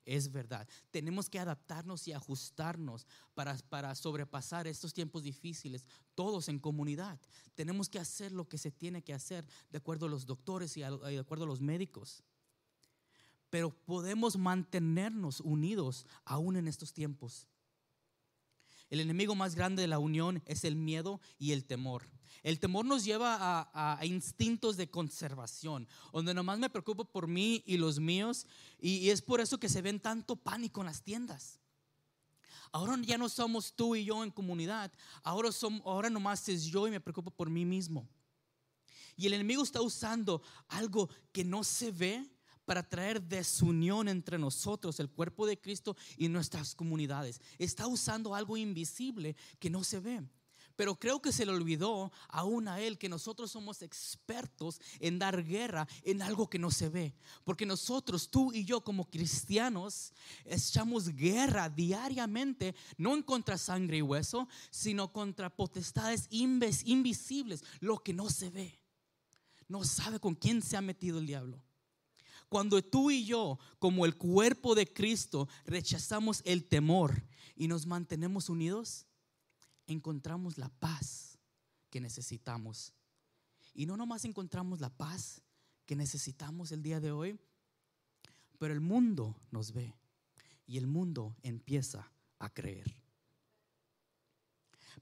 es 0.03 0.33
verdad. 0.33 0.67
Tenemos 0.91 1.29
que 1.29 1.39
adaptarnos 1.39 2.05
y 2.05 2.11
ajustarnos 2.11 3.07
para, 3.35 3.55
para 3.69 3.95
sobrepasar 3.95 4.67
estos 4.67 4.93
tiempos 4.93 5.23
difíciles, 5.23 5.85
todos 6.13 6.49
en 6.49 6.59
comunidad. 6.59 7.17
Tenemos 7.55 7.87
que 7.87 7.99
hacer 7.99 8.33
lo 8.33 8.49
que 8.49 8.57
se 8.57 8.69
tiene 8.69 9.01
que 9.01 9.13
hacer 9.13 9.47
de 9.69 9.77
acuerdo 9.77 10.07
a 10.07 10.09
los 10.09 10.25
doctores 10.25 10.75
y 10.75 10.81
y 10.81 11.13
de 11.13 11.19
acuerdo 11.19 11.45
a 11.45 11.47
los 11.47 11.61
médicos. 11.61 12.21
Pero 13.49 13.69
podemos 13.69 14.35
mantenernos 14.35 15.39
unidos 15.39 16.05
aún 16.25 16.57
en 16.57 16.67
estos 16.67 16.91
tiempos. 16.91 17.47
El 18.89 18.99
enemigo 18.99 19.35
más 19.35 19.55
grande 19.55 19.81
de 19.81 19.87
la 19.87 19.99
unión 19.99 20.41
es 20.45 20.63
el 20.63 20.75
miedo 20.75 21.19
y 21.37 21.51
el 21.51 21.65
temor. 21.65 22.09
El 22.43 22.59
temor 22.59 22.85
nos 22.85 23.03
lleva 23.03 23.35
a, 23.35 23.97
a- 23.99 24.05
instintos 24.05 24.77
de 24.77 24.89
conservación, 24.89 25.87
donde 26.13 26.33
nomás 26.33 26.59
me 26.59 26.69
preocupo 26.69 27.03
por 27.03 27.27
mí 27.27 27.63
y 27.65 27.77
los 27.77 27.99
míos, 27.99 28.45
y, 28.79 29.09
es 29.09 29.21
por 29.21 29.41
eso 29.41 29.59
que 29.59 29.67
se 29.67 29.81
ven 29.81 29.99
tanto 29.99 30.35
pánico 30.35 30.79
en 30.81 30.85
las 30.87 31.01
tiendas. 31.01 31.59
Ahora 32.71 32.97
ya 33.01 33.17
no 33.17 33.27
somos 33.27 33.73
tú 33.73 33.95
y 33.95 34.05
yo 34.05 34.23
en 34.23 34.31
comunidad, 34.31 34.91
ahora, 35.23 35.49
som- 35.49 35.81
ahora 35.85 36.09
nomás 36.09 36.47
es 36.47 36.65
yo 36.65 36.87
y 36.87 36.91
me 36.91 37.01
preocupo 37.01 37.31
por 37.31 37.49
mí 37.49 37.65
mismo. 37.65 38.07
Y 39.15 39.25
el 39.25 39.33
enemigo 39.33 39.63
está 39.63 39.81
usando 39.81 40.41
algo 40.67 41.09
que 41.31 41.43
no 41.43 41.63
se 41.63 41.91
ve 41.91 42.29
para 42.67 42.83
traer 42.83 43.21
desunión 43.21 44.09
entre 44.09 44.37
nosotros, 44.37 44.99
el 44.99 45.09
cuerpo 45.09 45.47
de 45.47 45.57
Cristo 45.57 45.95
y 46.17 46.27
nuestras 46.27 46.75
comunidades. 46.75 47.39
Está 47.57 47.87
usando 47.87 48.35
algo 48.35 48.57
invisible 48.57 49.37
que 49.57 49.69
no 49.69 49.85
se 49.85 50.01
ve. 50.01 50.21
Pero 50.75 50.99
creo 50.99 51.21
que 51.21 51.31
se 51.31 51.45
le 51.45 51.53
olvidó 51.53 52.11
aún 52.27 52.67
a 52.67 52.81
él 52.81 52.97
que 52.97 53.07
nosotros 53.07 53.49
somos 53.49 53.81
expertos 53.81 54.81
en 54.99 55.17
dar 55.17 55.43
guerra 55.45 55.87
en 56.03 56.21
algo 56.21 56.49
que 56.49 56.59
no 56.59 56.69
se 56.69 56.89
ve. 56.89 57.15
Porque 57.45 57.65
nosotros, 57.65 58.29
tú 58.29 58.51
y 58.53 58.65
yo 58.65 58.81
como 58.81 59.09
cristianos, 59.09 60.13
echamos 60.43 61.07
guerra 61.07 61.69
diariamente, 61.69 62.75
no 62.97 63.15
en 63.15 63.23
contra 63.23 63.57
sangre 63.57 63.97
y 63.97 64.01
hueso, 64.01 64.49
sino 64.69 65.13
contra 65.13 65.49
potestades 65.49 66.27
invisibles, 66.29 67.63
lo 67.79 68.03
que 68.03 68.13
no 68.13 68.29
se 68.29 68.49
ve. 68.49 68.77
No 69.69 69.85
sabe 69.85 70.19
con 70.19 70.35
quién 70.35 70.61
se 70.61 70.75
ha 70.75 70.81
metido 70.81 71.17
el 71.17 71.27
diablo. 71.27 71.61
Cuando 72.49 72.81
tú 72.81 73.11
y 73.11 73.25
yo, 73.25 73.59
como 73.79 74.05
el 74.05 74.15
cuerpo 74.15 74.73
de 74.73 74.91
Cristo, 74.91 75.49
rechazamos 75.65 76.41
el 76.45 76.65
temor 76.65 77.23
y 77.55 77.67
nos 77.67 77.85
mantenemos 77.85 78.49
unidos, 78.49 79.05
encontramos 79.85 80.57
la 80.57 80.69
paz 80.69 81.37
que 81.89 81.99
necesitamos. 81.99 82.93
Y 83.73 83.85
no 83.85 83.97
nomás 83.97 84.23
encontramos 84.25 84.79
la 84.79 84.89
paz 84.89 85.41
que 85.85 85.95
necesitamos 85.95 86.71
el 86.71 86.83
día 86.83 86.99
de 86.99 87.11
hoy, 87.11 87.39
pero 88.57 88.73
el 88.73 88.81
mundo 88.81 89.35
nos 89.51 89.73
ve 89.73 89.93
y 90.65 90.77
el 90.77 90.87
mundo 90.87 91.35
empieza 91.43 92.11
a 92.39 92.49
creer. 92.49 92.95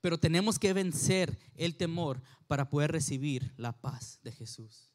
Pero 0.01 0.19
tenemos 0.19 0.59
que 0.59 0.73
vencer 0.73 1.39
el 1.55 1.77
temor 1.77 2.21
para 2.47 2.69
poder 2.69 2.91
recibir 2.91 3.53
la 3.57 3.71
paz 3.71 4.19
de 4.23 4.31
Jesús. 4.31 4.94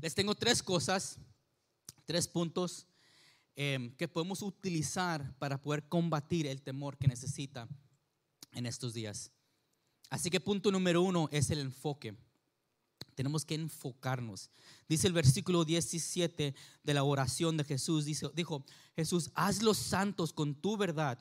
Les 0.00 0.14
tengo 0.14 0.34
tres 0.34 0.62
cosas, 0.62 1.18
tres 2.06 2.26
puntos 2.26 2.86
eh, 3.54 3.94
que 3.98 4.08
podemos 4.08 4.40
utilizar 4.40 5.36
para 5.38 5.60
poder 5.60 5.88
combatir 5.88 6.46
el 6.46 6.62
temor 6.62 6.96
que 6.96 7.08
necesita 7.08 7.68
en 8.52 8.66
estos 8.66 8.94
días. 8.94 9.30
Así 10.08 10.30
que 10.30 10.40
punto 10.40 10.72
número 10.72 11.02
uno 11.02 11.28
es 11.30 11.50
el 11.50 11.58
enfoque. 11.58 12.16
Tenemos 13.14 13.44
que 13.44 13.54
enfocarnos. 13.54 14.50
Dice 14.88 15.06
el 15.06 15.12
versículo 15.12 15.64
17 15.64 16.54
de 16.82 16.94
la 16.94 17.04
oración 17.04 17.58
de 17.58 17.64
Jesús, 17.64 18.06
dice, 18.06 18.30
dijo, 18.34 18.64
Jesús, 18.96 19.30
haz 19.34 19.62
los 19.62 19.76
santos 19.76 20.32
con 20.32 20.54
tu 20.54 20.76
verdad, 20.78 21.18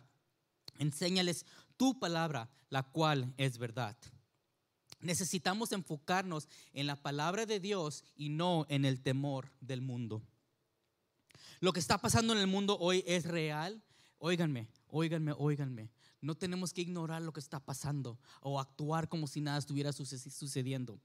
enséñales 0.77 1.45
tu 1.75 1.99
palabra, 1.99 2.49
la 2.69 2.83
cual 2.83 3.33
es 3.37 3.57
verdad. 3.57 3.97
Necesitamos 5.01 5.71
enfocarnos 5.71 6.47
en 6.73 6.87
la 6.87 6.95
palabra 6.95 7.45
de 7.45 7.59
Dios 7.59 8.03
y 8.15 8.29
no 8.29 8.65
en 8.69 8.85
el 8.85 9.01
temor 9.01 9.49
del 9.61 9.81
mundo. 9.81 10.21
Lo 11.61 11.73
que 11.73 11.79
está 11.79 11.97
pasando 11.97 12.33
en 12.33 12.39
el 12.39 12.47
mundo 12.47 12.77
hoy 12.79 13.03
es 13.07 13.25
real. 13.25 13.81
Óiganme, 14.17 14.67
óiganme, 14.89 15.33
óiganme. 15.37 15.89
No 16.21 16.35
tenemos 16.35 16.73
que 16.73 16.81
ignorar 16.81 17.21
lo 17.21 17.31
que 17.31 17.39
está 17.39 17.59
pasando 17.61 18.19
o 18.41 18.59
actuar 18.59 19.07
como 19.07 19.25
si 19.27 19.39
nada 19.39 19.57
estuviera 19.57 19.93
suce- 19.93 20.17
sucediendo. 20.29 20.99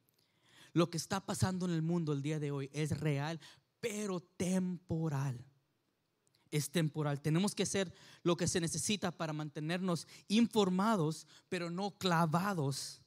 Lo 0.72 0.90
que 0.90 0.96
está 0.96 1.24
pasando 1.24 1.66
en 1.66 1.72
el 1.72 1.82
mundo 1.82 2.12
el 2.12 2.22
día 2.22 2.40
de 2.40 2.50
hoy 2.50 2.68
es 2.72 2.98
real, 2.98 3.38
pero 3.78 4.20
temporal. 4.20 5.44
Es 6.50 6.70
temporal. 6.70 7.20
Tenemos 7.20 7.54
que 7.54 7.62
hacer 7.62 7.92
lo 8.24 8.36
que 8.36 8.48
se 8.48 8.60
necesita 8.60 9.12
para 9.12 9.32
mantenernos 9.32 10.08
informados, 10.26 11.28
pero 11.48 11.70
no 11.70 11.92
clavados 11.92 13.00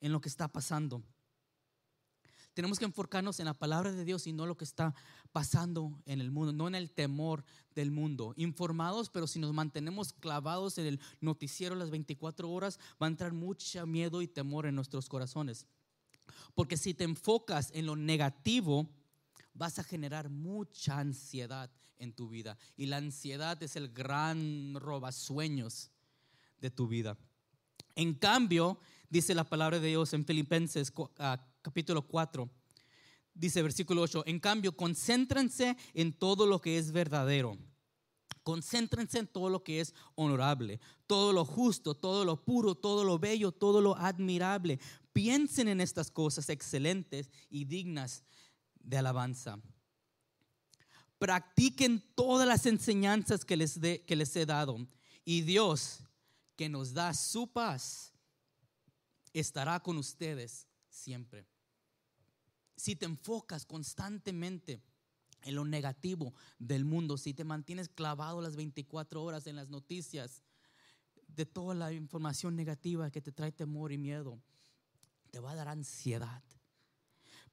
en 0.00 0.12
lo 0.12 0.20
que 0.20 0.28
está 0.28 0.48
pasando. 0.48 1.02
Tenemos 2.58 2.80
que 2.80 2.86
enfocarnos 2.86 3.38
en 3.38 3.46
la 3.46 3.54
palabra 3.54 3.92
de 3.92 4.04
Dios 4.04 4.26
y 4.26 4.32
no 4.32 4.44
lo 4.44 4.56
que 4.56 4.64
está 4.64 4.92
pasando 5.30 6.02
en 6.06 6.20
el 6.20 6.32
mundo, 6.32 6.52
no 6.52 6.66
en 6.66 6.74
el 6.74 6.90
temor 6.90 7.44
del 7.72 7.92
mundo. 7.92 8.34
Informados, 8.36 9.10
pero 9.10 9.28
si 9.28 9.38
nos 9.38 9.52
mantenemos 9.52 10.12
clavados 10.12 10.76
en 10.78 10.86
el 10.86 11.00
noticiero 11.20 11.76
las 11.76 11.90
24 11.90 12.50
horas, 12.50 12.80
va 13.00 13.06
a 13.06 13.10
entrar 13.10 13.32
mucho 13.32 13.86
miedo 13.86 14.22
y 14.22 14.26
temor 14.26 14.66
en 14.66 14.74
nuestros 14.74 15.08
corazones. 15.08 15.66
Porque 16.56 16.76
si 16.76 16.94
te 16.94 17.04
enfocas 17.04 17.70
en 17.74 17.86
lo 17.86 17.94
negativo, 17.94 18.88
vas 19.54 19.78
a 19.78 19.84
generar 19.84 20.28
mucha 20.28 20.98
ansiedad 20.98 21.70
en 21.98 22.12
tu 22.12 22.28
vida. 22.28 22.58
Y 22.76 22.86
la 22.86 22.96
ansiedad 22.96 23.62
es 23.62 23.76
el 23.76 23.90
gran 23.90 24.74
robasueños 24.74 25.92
de 26.60 26.70
tu 26.70 26.88
vida. 26.88 27.16
En 27.98 28.14
cambio, 28.14 28.78
Dice 29.10 29.34
la 29.34 29.44
palabra 29.44 29.80
de 29.80 29.88
Dios 29.88 30.12
en 30.12 30.26
Filipenses 30.26 30.92
ah, 31.18 31.42
capítulo 31.62 32.06
4. 32.06 32.48
Dice 33.32 33.62
versículo 33.62 34.02
8, 34.02 34.24
en 34.26 34.38
cambio, 34.38 34.76
concéntrense 34.76 35.76
en 35.94 36.12
todo 36.12 36.46
lo 36.46 36.60
que 36.60 36.76
es 36.76 36.92
verdadero. 36.92 37.56
Concéntrense 38.42 39.18
en 39.18 39.26
todo 39.26 39.48
lo 39.48 39.62
que 39.62 39.80
es 39.80 39.94
honorable, 40.14 40.80
todo 41.06 41.32
lo 41.32 41.44
justo, 41.44 41.94
todo 41.94 42.24
lo 42.24 42.44
puro, 42.44 42.74
todo 42.74 43.04
lo 43.04 43.18
bello, 43.18 43.52
todo 43.52 43.80
lo 43.80 43.96
admirable. 43.96 44.78
Piensen 45.12 45.68
en 45.68 45.80
estas 45.80 46.10
cosas 46.10 46.50
excelentes 46.50 47.30
y 47.48 47.64
dignas 47.64 48.24
de 48.80 48.98
alabanza. 48.98 49.58
Practiquen 51.18 52.02
todas 52.14 52.46
las 52.46 52.66
enseñanzas 52.66 53.44
que 53.44 53.56
les, 53.56 53.78
que 53.78 54.16
les 54.16 54.36
he 54.36 54.44
dado. 54.44 54.86
Y 55.24 55.42
Dios, 55.42 56.00
que 56.58 56.68
nos 56.68 56.92
da 56.92 57.14
su 57.14 57.46
paz, 57.46 58.12
estará 59.32 59.78
con 59.78 59.96
ustedes 59.96 60.66
siempre. 60.90 61.46
Si 62.76 62.96
te 62.96 63.06
enfocas 63.06 63.64
constantemente 63.64 64.82
en 65.42 65.54
lo 65.54 65.64
negativo 65.64 66.34
del 66.58 66.84
mundo, 66.84 67.16
si 67.16 67.32
te 67.32 67.44
mantienes 67.44 67.88
clavado 67.88 68.40
las 68.40 68.56
24 68.56 69.22
horas 69.22 69.46
en 69.46 69.54
las 69.54 69.68
noticias 69.68 70.42
de 71.28 71.46
toda 71.46 71.76
la 71.76 71.92
información 71.92 72.56
negativa 72.56 73.12
que 73.12 73.22
te 73.22 73.30
trae 73.30 73.52
temor 73.52 73.92
y 73.92 73.98
miedo, 73.98 74.42
te 75.30 75.38
va 75.38 75.52
a 75.52 75.54
dar 75.54 75.68
ansiedad. 75.68 76.42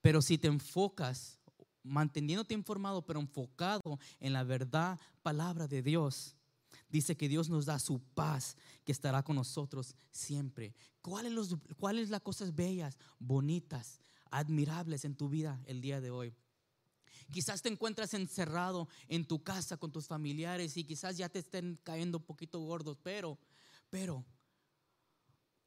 Pero 0.02 0.20
si 0.24 0.40
te 0.40 0.48
enfocas, 0.48 1.40
manteniéndote 1.84 2.56
informado, 2.56 3.06
pero 3.06 3.20
enfocado 3.20 4.00
en 4.20 4.34
la 4.34 4.44
verdad, 4.44 5.00
palabra 5.22 5.68
de 5.68 5.84
Dios, 5.84 6.36
dice 6.90 7.18
que 7.18 7.30
Dios 7.30 7.50
nos 7.50 7.66
da 7.66 7.80
su 7.80 8.00
paz, 8.00 8.58
que 8.84 8.92
estará 8.92 9.24
con 9.24 9.36
nosotros 9.36 9.96
siempre. 10.12 10.74
¿Cuáles 11.02 11.56
cuáles 11.78 12.10
las 12.10 12.22
cosas 12.22 12.56
bellas, 12.56 12.98
bonitas, 13.20 14.00
admirables 14.32 15.06
en 15.06 15.16
tu 15.16 15.30
vida 15.30 15.62
el 15.66 15.82
día 15.82 16.02
de 16.02 16.12
hoy? 16.12 16.34
Quizás 17.32 17.62
te 17.62 17.70
encuentras 17.70 18.14
encerrado 18.14 18.88
en 19.08 19.26
tu 19.26 19.44
casa 19.44 19.78
con 19.78 19.92
tus 19.92 20.08
familiares 20.08 20.78
y 20.78 20.84
quizás 20.84 21.18
ya 21.18 21.30
te 21.30 21.40
estén 21.40 21.80
cayendo 21.84 22.20
un 22.20 22.24
poquito 22.24 22.60
gordos, 22.60 22.98
pero, 23.02 23.40
pero, 23.90 24.24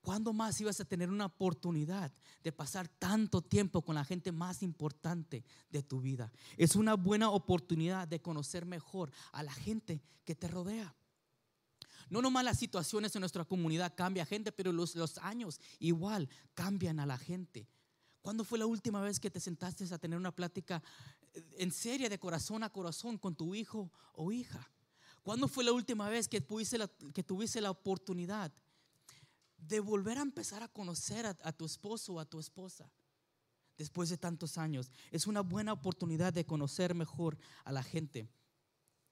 ¿cuándo 0.09 0.33
más 0.33 0.59
ibas 0.59 0.81
a 0.81 0.87
tener 0.87 1.11
una 1.11 1.27
oportunidad 1.27 2.11
de 2.43 2.51
pasar 2.51 2.89
tanto 2.89 3.43
tiempo 3.43 3.83
con 3.83 3.95
la 3.95 4.07
gente 4.07 4.33
más 4.33 4.63
importante 4.63 5.45
de 5.69 5.83
tu 5.83 6.01
vida? 6.01 6.33
Es 6.57 6.77
una 6.77 6.95
buena 6.95 7.29
oportunidad 7.29 8.09
de 8.09 8.23
conocer 8.23 8.65
mejor 8.65 9.13
a 9.33 9.43
la 9.43 9.53
gente 9.53 10.01
que 10.25 10.35
te 10.35 10.49
rodea. 10.49 10.97
No 12.09 12.23
nomás 12.23 12.43
las 12.43 12.59
situaciones 12.59 13.15
en 13.15 13.21
nuestra 13.21 13.45
comunidad 13.45 13.93
cambian 13.95 14.27
gente, 14.27 14.51
pero 14.51 14.73
los, 14.73 14.97
los 14.97 15.19
años 15.19 15.61
igual 15.79 16.31
cambian 16.55 17.01
a 17.01 17.05
la 17.05 17.19
gente. 17.19 17.69
¿Cuándo 18.23 18.45
fue 18.45 18.59
la 18.59 18.65
última 18.65 19.03
vez 19.03 19.21
que 19.21 19.31
te 19.31 19.41
sentaste 19.41 19.93
a 19.93 19.99
tener 19.99 20.19
una 20.19 20.35
plática 20.35 20.83
en 21.59 21.71
serie 21.71 22.09
de 22.09 22.19
corazón 22.19 22.63
a 22.63 22.71
corazón 22.71 23.19
con 23.19 23.37
tu 23.37 23.55
hijo 23.55 23.93
o 24.15 24.33
hija? 24.33 24.71
¿Cuándo 25.23 25.49
fue 25.49 25.65
la 25.65 25.73
última 25.73 26.09
vez 26.09 26.29
que 26.29 26.43
la, 26.79 26.89
que 27.13 27.23
tuviste 27.23 27.61
la 27.61 27.71
oportunidad 27.71 28.51
de 29.59 29.81
volver 29.81 30.19
a 30.19 30.23
empezar 30.23 30.63
a 30.63 30.69
conocer 30.69 31.27
a, 31.27 31.53
tu 31.53 31.65
esposo 31.65 32.15
o 32.15 32.21
a 32.21 32.25
tu 32.25 32.39
esposa? 32.39 32.91
Después 33.77 34.09
de 34.09 34.19
tantos 34.19 34.59
años, 34.59 34.91
es 35.11 35.27
una 35.27 35.41
buena 35.41 35.73
oportunidad 35.73 36.33
de 36.33 36.47
conocer 36.47 36.95
mejor 36.95 37.39
a 37.65 37.73
la 37.73 37.83
gente 37.83 38.29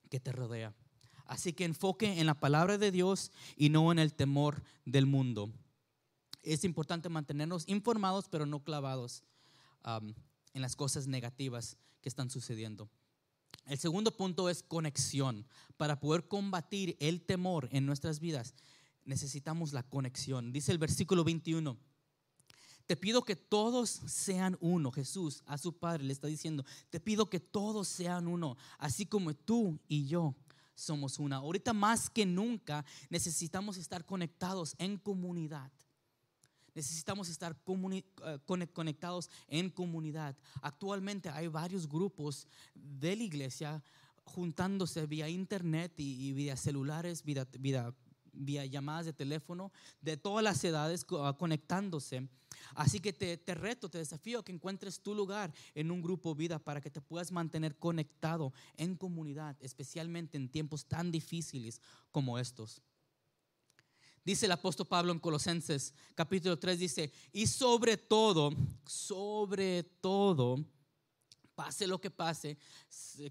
que 0.09 0.19
te 0.19 0.31
rodea. 0.31 0.75
Así 1.25 1.53
que 1.53 1.65
enfoque 1.65 2.19
en 2.19 2.25
la 2.25 2.39
palabra 2.39 2.77
de 2.77 2.91
Dios 2.91 3.31
y 3.55 3.69
no 3.69 3.91
en 3.91 3.99
el 3.99 4.13
temor 4.13 4.63
del 4.85 5.05
mundo. 5.05 5.51
Es 6.41 6.63
importante 6.63 7.09
mantenernos 7.09 7.67
informados, 7.67 8.29
pero 8.29 8.45
no 8.45 8.63
clavados 8.63 9.23
en 10.53 10.61
las 10.61 10.75
cosas 10.75 11.07
negativas 11.07 11.77
que 12.01 12.09
están 12.09 12.29
sucediendo. 12.29 12.89
El 13.67 13.77
segundo 13.77 14.15
punto 14.15 14.49
es 14.49 14.63
conexión. 14.63 15.45
Para 15.75 15.99
poder 15.99 16.27
combatir 16.27 16.95
el 16.99 17.21
temor 17.21 17.67
en 17.71 17.85
nuestras 17.85 18.19
vidas, 18.19 18.53
necesitamos 19.07 19.73
la 19.73 19.83
conexión. 19.83 20.51
Dice 20.51 20.71
el 20.71 20.77
versículo 20.77 21.23
21. 21.23 21.77
Te 22.85 22.95
pido 22.95 23.23
que 23.23 23.35
todos 23.35 23.89
sean 23.89 24.57
uno. 24.61 24.91
Jesús 24.91 25.43
a 25.45 25.57
su 25.57 25.77
Padre 25.77 26.03
le 26.03 26.13
está 26.13 26.27
diciendo, 26.27 26.63
te 26.89 26.99
pido 26.99 27.29
que 27.29 27.39
todos 27.39 27.87
sean 27.87 28.27
uno, 28.27 28.55
así 28.77 29.05
como 29.05 29.33
tú 29.33 29.79
y 29.87 30.07
yo 30.07 30.35
somos 30.75 31.19
una. 31.19 31.37
Ahorita 31.37 31.73
más 31.73 32.09
que 32.09 32.25
nunca 32.25 32.85
necesitamos 33.09 33.77
estar 33.77 34.05
conectados 34.05 34.75
en 34.77 34.97
comunidad. 34.97 35.71
Necesitamos 36.73 37.27
estar 37.27 37.57
eh, 37.65 38.39
conectados 38.73 39.29
en 39.47 39.69
comunidad. 39.69 40.37
Actualmente 40.61 41.29
hay 41.29 41.47
varios 41.47 41.89
grupos 41.89 42.47
de 42.75 43.15
la 43.15 43.23
iglesia 43.23 43.83
juntándose 44.23 45.05
vía 45.07 45.27
internet 45.27 45.93
y, 45.97 46.31
vía 46.33 46.55
celulares, 46.55 47.23
vía, 47.23 47.47
vía 47.59 47.93
llamadas 48.45 49.05
de 49.05 49.13
teléfono, 49.13 49.71
de 50.01 50.17
todas 50.17 50.43
las 50.43 50.63
edades 50.63 51.05
ah, 51.19 51.35
conectándose 51.37 52.27
Así 52.75 52.99
que 52.99 53.13
te, 53.13 53.55
reto, 53.55 53.89
te 53.89 53.97
desafío 53.97 54.43
que 54.43 54.51
encuentres 54.51 55.01
tu 55.01 55.15
lugar 55.15 55.53
en 55.73 55.91
un 55.91 56.01
grupo 56.01 56.35
vida 56.35 56.59
para 56.59 56.81
que 56.81 56.89
te 56.89 57.01
puedas 57.01 57.31
mantener 57.31 57.77
conectado 57.77 58.53
en 58.75 58.95
comunidad, 58.95 59.55
especialmente 59.59 60.37
en 60.37 60.49
tiempos 60.49 60.85
tan 60.85 61.11
difíciles 61.11 61.81
como 62.11 62.37
estos. 62.39 62.81
Dice 64.23 64.45
el 64.45 64.51
apóstol 64.51 64.87
Pablo 64.87 65.13
en 65.13 65.19
Colosenses 65.19 65.93
capítulo 66.13 66.59
3, 66.59 66.79
dice, 66.79 67.11
y 67.31 67.47
sobre 67.47 67.95
todo, 67.95 68.51
sobre 68.85 69.83
todo, 69.83 70.63
pase 71.55 71.87
lo 71.87 71.99
que 71.99 72.11
pase, 72.11 72.57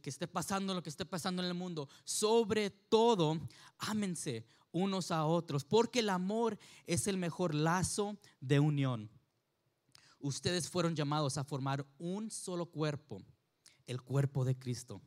que 0.03 0.11
esté 0.11 0.27
pasando 0.27 0.75
lo 0.75 0.83
que 0.83 0.89
esté 0.89 1.05
pasando 1.05 1.43
en 1.43 1.49
el 1.49 1.55
mundo, 1.55 1.89
sobre 2.05 2.71
todo, 2.71 3.39
ámense 3.79 4.47
unos 4.77 5.11
a 5.11 5.25
otros, 5.25 5.65
porque 5.65 6.01
el 6.01 6.11
amor 6.11 6.59
es 6.87 7.07
el 7.07 7.17
mejor 7.17 7.55
lazo 7.55 8.19
de 8.41 8.61
unión 8.61 9.11
ustedes 10.21 10.69
fueron 10.69 10.95
llamados 10.95 11.39
a 11.39 11.45
formar 11.45 11.87
un 11.99 12.31
solo 12.31 12.67
cuerpo, 12.67 13.23
el 13.87 14.03
cuerpo 14.03 14.45
de 14.45 14.59
Cristo. 14.59 15.01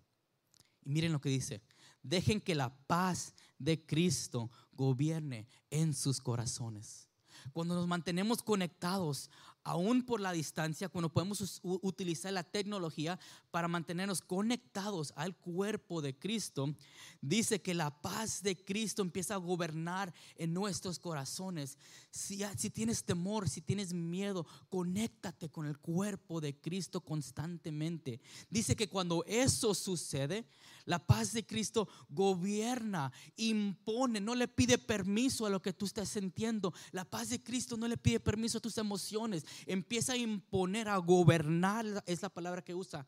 Y 0.84 0.89
miren 0.89 1.12
lo 1.12 1.21
que 1.21 1.29
dice, 1.29 1.62
dejen 2.03 2.41
que 2.41 2.55
la 2.55 2.75
paz 2.88 3.34
de 3.58 3.86
Cristo 3.86 4.49
gobierne 4.71 5.47
en 5.69 5.93
sus 5.93 6.21
corazones. 6.21 7.08
Cuando 7.53 7.75
nos 7.75 7.88
mantenemos 7.88 8.41
conectados 8.41 9.29
aún 9.63 10.04
por 10.04 10.22
la 10.22 10.32
distancia, 10.32 10.89
cuando 10.89 11.12
podemos 11.12 11.62
utilizar 11.63 12.34
la 12.34 12.43
tecnología 12.43 13.19
para 13.52 13.67
mantenernos 13.67 14.22
conectados 14.22 15.13
al 15.15 15.36
cuerpo 15.36 16.02
de 16.02 16.17
Cristo, 16.17 16.76
dice 17.22 17.62
que 17.62 17.74
la 17.74 18.02
paz 18.02 18.41
de 18.41 18.56
Cristo 18.56 19.02
empieza 19.02 19.36
a 19.36 19.38
gobernar 19.38 20.13
en 20.36 20.54
nuestros 20.54 21.00
corazones. 21.00 21.78
Si, 22.12 22.39
tienes 22.69 23.04
temor, 23.04 23.50
si 23.50 23.62
tienes 23.62 23.93
miedo, 23.93 24.45
conéctate 24.69 25.50
con 25.50 25.65
el 25.65 25.78
cuerpo 25.78 26.41
de 26.41 26.60
Cristo 26.60 27.02
constantemente. 27.02 28.22
Dice 28.50 28.76
que 28.76 28.89
cuando 28.89 29.24
eso 29.26 29.74
sucede, 29.74 30.45
la 30.89 30.97
paz 30.97 31.34
de 31.34 31.45
Cristo 31.45 31.88
gobierna, 32.10 33.12
impone, 33.36 34.19
no 34.19 34.34
le 34.34 34.47
pide 34.47 34.80
permiso 34.80 35.45
a 35.45 35.52
lo 35.52 35.62
que 35.62 35.71
tú 35.71 35.86
estás 35.86 36.10
sintiendo. 36.10 36.73
La 36.91 37.06
paz 37.06 37.30
de 37.30 37.43
Cristo 37.43 37.78
no 37.78 37.88
le 37.88 37.95
pide 37.95 38.19
permiso 38.19 38.58
a 38.58 38.62
tus 38.62 38.75
emociones. 38.80 39.45
Empieza 39.67 40.13
a 40.13 40.17
imponer, 40.17 40.89
a 40.89 40.97
gobernar, 40.97 41.86
es 42.08 42.23
la 42.23 42.30
palabra 42.30 42.63
que 42.63 42.73
usa, 42.73 43.06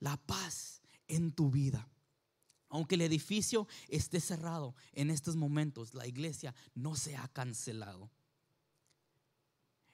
la 0.00 0.16
paz 0.16 0.80
en 1.06 1.30
tu 1.32 1.50
vida. 1.50 1.86
Aunque 2.70 2.94
el 2.94 3.02
edificio 3.02 3.68
esté 3.88 4.20
cerrado 4.20 4.74
en 4.94 5.10
estos 5.10 5.36
momentos, 5.36 5.92
la 5.92 6.06
iglesia 6.06 6.54
no 6.74 6.96
se 6.96 7.14
ha 7.14 7.28
cancelado. 7.28 8.10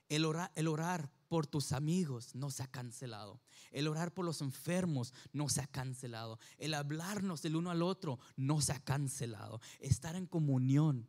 El 0.09 0.25
orar, 0.25 0.53
el 0.55 0.68
orar, 0.68 1.11
por 1.35 1.49
tus 1.49 1.73
amigos 1.73 2.33
no 2.37 2.49
se 2.49 2.62
ha 2.62 2.68
cancelado. 2.68 3.40
El 3.73 3.88
orar 3.88 4.14
por 4.14 4.25
los 4.25 4.40
enfermos 4.40 5.12
no 5.33 5.49
se 5.49 5.62
ha 5.62 5.66
cancelado. 5.66 6.38
El 6.59 6.75
hablarnos 6.75 7.42
del 7.42 7.57
uno 7.57 7.73
al 7.73 7.83
otro 7.83 8.20
no 8.37 8.61
se 8.61 8.70
ha 8.70 8.79
cancelado. 8.79 9.61
Estar 9.81 10.14
en 10.14 10.29
comunión 10.29 11.09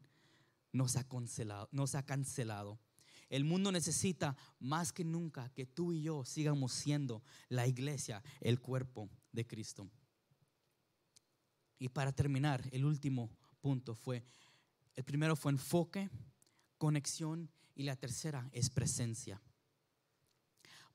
no 0.72 0.88
se 0.88 0.98
ha 0.98 1.04
cancelado. 1.04 1.70
No 1.72 1.86
se 1.86 2.00
ha 2.00 2.08
cancelado. 2.08 2.80
El 3.30 3.44
mundo 3.44 3.72
necesita 3.72 4.36
más 4.60 4.92
que 4.92 5.04
nunca 5.04 5.50
que 5.50 5.68
tú 5.68 5.94
y 5.94 6.02
yo 6.02 6.26
sigamos 6.26 6.74
siendo 6.74 7.22
la 7.48 7.68
iglesia, 7.68 8.24
el 8.42 8.60
cuerpo 8.60 9.08
de 9.32 9.46
Cristo. 9.46 9.88
Y 11.78 11.90
para 11.90 12.12
terminar, 12.12 12.68
el 12.72 12.84
último 12.84 13.30
punto 13.62 13.94
fue, 13.94 14.24
el 14.96 15.04
primero 15.04 15.36
fue 15.36 15.52
enfoque, 15.52 16.10
conexión 16.80 17.48
y 17.76 17.84
la 17.84 17.96
tercera 17.96 18.50
es 18.54 18.72
presencia. 18.72 19.40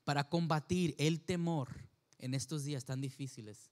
Para 0.03 0.27
combatir 0.29 0.95
el 0.97 1.21
temor 1.21 1.69
en 2.17 2.33
estos 2.33 2.63
días 2.63 2.85
tan 2.85 3.01
difíciles, 3.01 3.71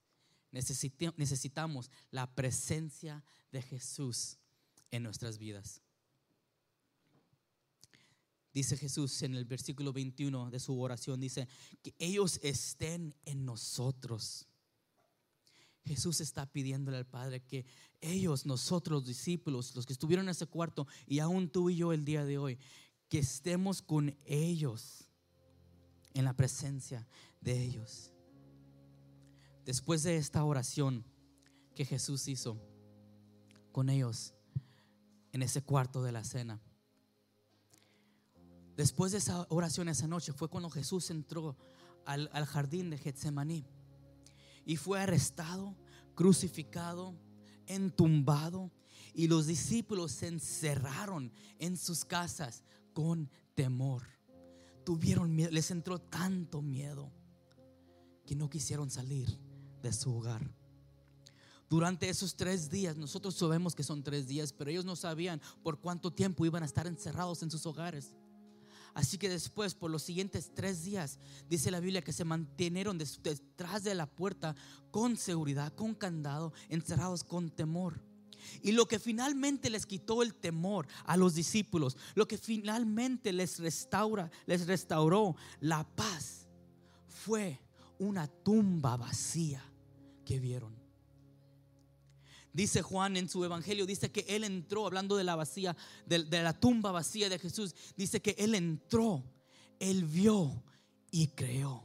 necesitamos 0.51 1.91
la 2.11 2.33
presencia 2.33 3.23
de 3.51 3.61
Jesús 3.61 4.37
en 4.91 5.03
nuestras 5.03 5.37
vidas. 5.37 5.81
Dice 8.53 8.77
Jesús 8.77 9.21
en 9.21 9.35
el 9.35 9.45
versículo 9.45 9.93
21 9.93 10.49
de 10.49 10.59
su 10.59 10.79
oración, 10.81 11.19
dice, 11.19 11.47
que 11.83 11.93
ellos 11.99 12.39
estén 12.41 13.15
en 13.25 13.45
nosotros. 13.45 14.47
Jesús 15.85 16.19
está 16.19 16.51
pidiéndole 16.51 16.97
al 16.97 17.05
Padre 17.05 17.41
que 17.41 17.65
ellos, 18.01 18.45
nosotros, 18.45 19.01
los 19.01 19.07
discípulos, 19.07 19.75
los 19.75 19.85
que 19.85 19.93
estuvieron 19.93 20.25
en 20.25 20.31
ese 20.31 20.47
cuarto, 20.47 20.87
y 21.05 21.19
aún 21.19 21.49
tú 21.49 21.69
y 21.69 21.77
yo 21.77 21.93
el 21.93 22.05
día 22.05 22.25
de 22.25 22.37
hoy, 22.37 22.57
que 23.07 23.19
estemos 23.19 23.81
con 23.81 24.17
ellos, 24.25 25.08
en 26.13 26.25
la 26.25 26.33
presencia 26.33 27.07
de 27.41 27.61
ellos. 27.63 28.11
Después 29.65 30.03
de 30.03 30.17
esta 30.17 30.43
oración 30.43 31.05
que 31.75 31.85
Jesús 31.85 32.27
hizo 32.27 32.57
con 33.71 33.89
ellos 33.89 34.33
en 35.31 35.43
ese 35.43 35.61
cuarto 35.61 36.01
de 36.03 36.11
la 36.11 36.23
cena, 36.23 36.59
después 38.75 39.11
de 39.11 39.19
esa 39.19 39.45
oración 39.49 39.89
esa 39.89 40.07
noche 40.07 40.33
fue 40.33 40.49
cuando 40.49 40.69
Jesús 40.69 41.09
entró 41.11 41.57
al, 42.05 42.29
al 42.33 42.45
jardín 42.45 42.89
de 42.89 42.97
Getsemaní 42.97 43.65
y 44.65 44.77
fue 44.77 45.01
arrestado, 45.01 45.75
crucificado, 46.15 47.15
entumbado 47.67 48.71
y 49.13 49.27
los 49.27 49.47
discípulos 49.47 50.11
se 50.11 50.27
encerraron 50.27 51.31
en 51.59 51.77
sus 51.77 52.05
casas 52.05 52.63
con 52.93 53.29
temor. 53.55 54.18
Tuvieron 54.89 55.35
miedo, 55.35 55.51
les 55.51 55.69
entró 55.69 55.99
tanto 55.99 56.63
miedo 56.63 57.11
que 58.25 58.35
no 58.35 58.49
quisieron 58.49 58.89
salir 58.89 59.29
de 59.83 59.93
su 59.93 60.11
hogar. 60.11 60.51
Durante 61.69 62.09
esos 62.09 62.35
tres 62.35 62.71
días, 62.71 62.97
nosotros 62.97 63.35
sabemos 63.35 63.75
que 63.75 63.83
son 63.83 64.01
tres 64.01 64.27
días, 64.27 64.51
pero 64.51 64.71
ellos 64.71 64.85
no 64.85 64.95
sabían 64.95 65.41
por 65.61 65.79
cuánto 65.79 66.11
tiempo 66.11 66.43
iban 66.43 66.63
a 66.63 66.65
estar 66.65 66.87
encerrados 66.87 67.43
en 67.43 67.51
sus 67.51 67.67
hogares. 67.67 68.15
Así 68.95 69.19
que 69.19 69.29
después, 69.29 69.75
por 69.75 69.91
los 69.91 70.01
siguientes 70.01 70.55
tres 70.55 70.83
días, 70.83 71.19
dice 71.47 71.69
la 71.69 71.81
Biblia 71.81 72.01
que 72.01 72.11
se 72.11 72.25
mantuvieron 72.25 72.97
detrás 72.97 73.83
de 73.83 73.93
la 73.93 74.07
puerta 74.07 74.55
con 74.89 75.17
seguridad, 75.17 75.71
con 75.71 75.93
candado, 75.93 76.51
encerrados 76.67 77.23
con 77.23 77.51
temor. 77.51 78.08
Y 78.61 78.71
lo 78.71 78.87
que 78.87 78.99
finalmente 78.99 79.69
les 79.69 79.85
quitó 79.85 80.21
el 80.21 80.33
temor 80.33 80.87
a 81.05 81.17
los 81.17 81.35
discípulos, 81.35 81.97
lo 82.15 82.27
que 82.27 82.37
finalmente 82.37 83.33
les 83.33 83.59
restaura, 83.59 84.29
les 84.45 84.67
restauró 84.67 85.35
la 85.59 85.83
paz, 85.83 86.47
fue 87.07 87.59
una 87.99 88.27
tumba 88.27 88.97
vacía 88.97 89.63
que 90.25 90.39
vieron. 90.39 90.79
Dice 92.51 92.81
Juan 92.81 93.15
en 93.15 93.29
su 93.29 93.43
evangelio, 93.45 93.85
dice 93.85 94.11
que 94.11 94.25
él 94.27 94.43
entró, 94.43 94.87
hablando 94.87 95.15
de 95.15 95.23
la 95.23 95.35
vacía, 95.35 95.77
de, 96.05 96.23
de, 96.23 96.43
la 96.43 96.53
tumba 96.59 96.91
vacía 96.91 97.29
de 97.29 97.37
Jesús, 97.37 97.75
dice 97.95 98.21
que 98.21 98.35
él 98.39 98.55
entró, 98.55 99.23
él 99.79 100.03
vio 100.05 100.63
y 101.11 101.27
creó. 101.27 101.83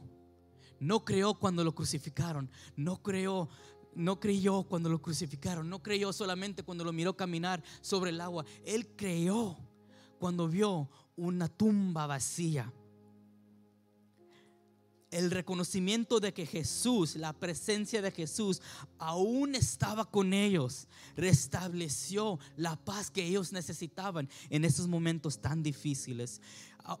No 0.79 1.05
creó 1.05 1.35
cuando 1.35 1.63
lo 1.63 1.73
crucificaron, 1.73 2.49
no 2.75 3.01
creó 3.01 3.49
no 3.95 4.19
creyó 4.19 4.63
cuando 4.63 4.89
lo 4.89 5.01
crucificaron, 5.01 5.69
no 5.69 5.81
creyó 5.81 6.13
solamente 6.13 6.63
cuando 6.63 6.83
lo 6.83 6.93
miró 6.93 7.15
caminar 7.15 7.63
sobre 7.81 8.11
el 8.11 8.21
agua, 8.21 8.45
él 8.65 8.87
creyó 8.95 9.57
cuando 10.19 10.47
vio 10.47 10.89
una 11.15 11.47
tumba 11.47 12.07
vacía. 12.07 12.71
El 15.15 15.31
reconocimiento 15.31 16.19
de 16.19 16.33
que 16.33 16.45
Jesús, 16.45 17.15
la 17.15 17.31
presencia 17.31 18.01
de 18.01 18.11
Jesús, 18.11 18.61
aún 18.97 19.55
estaba 19.55 20.03
con 20.03 20.33
ellos, 20.33 20.89
restableció 21.15 22.37
la 22.57 22.75
paz 22.75 23.11
que 23.11 23.25
ellos 23.25 23.53
necesitaban 23.53 24.29
en 24.49 24.65
esos 24.65 24.89
momentos 24.89 25.39
tan 25.39 25.63
difíciles. 25.63 26.41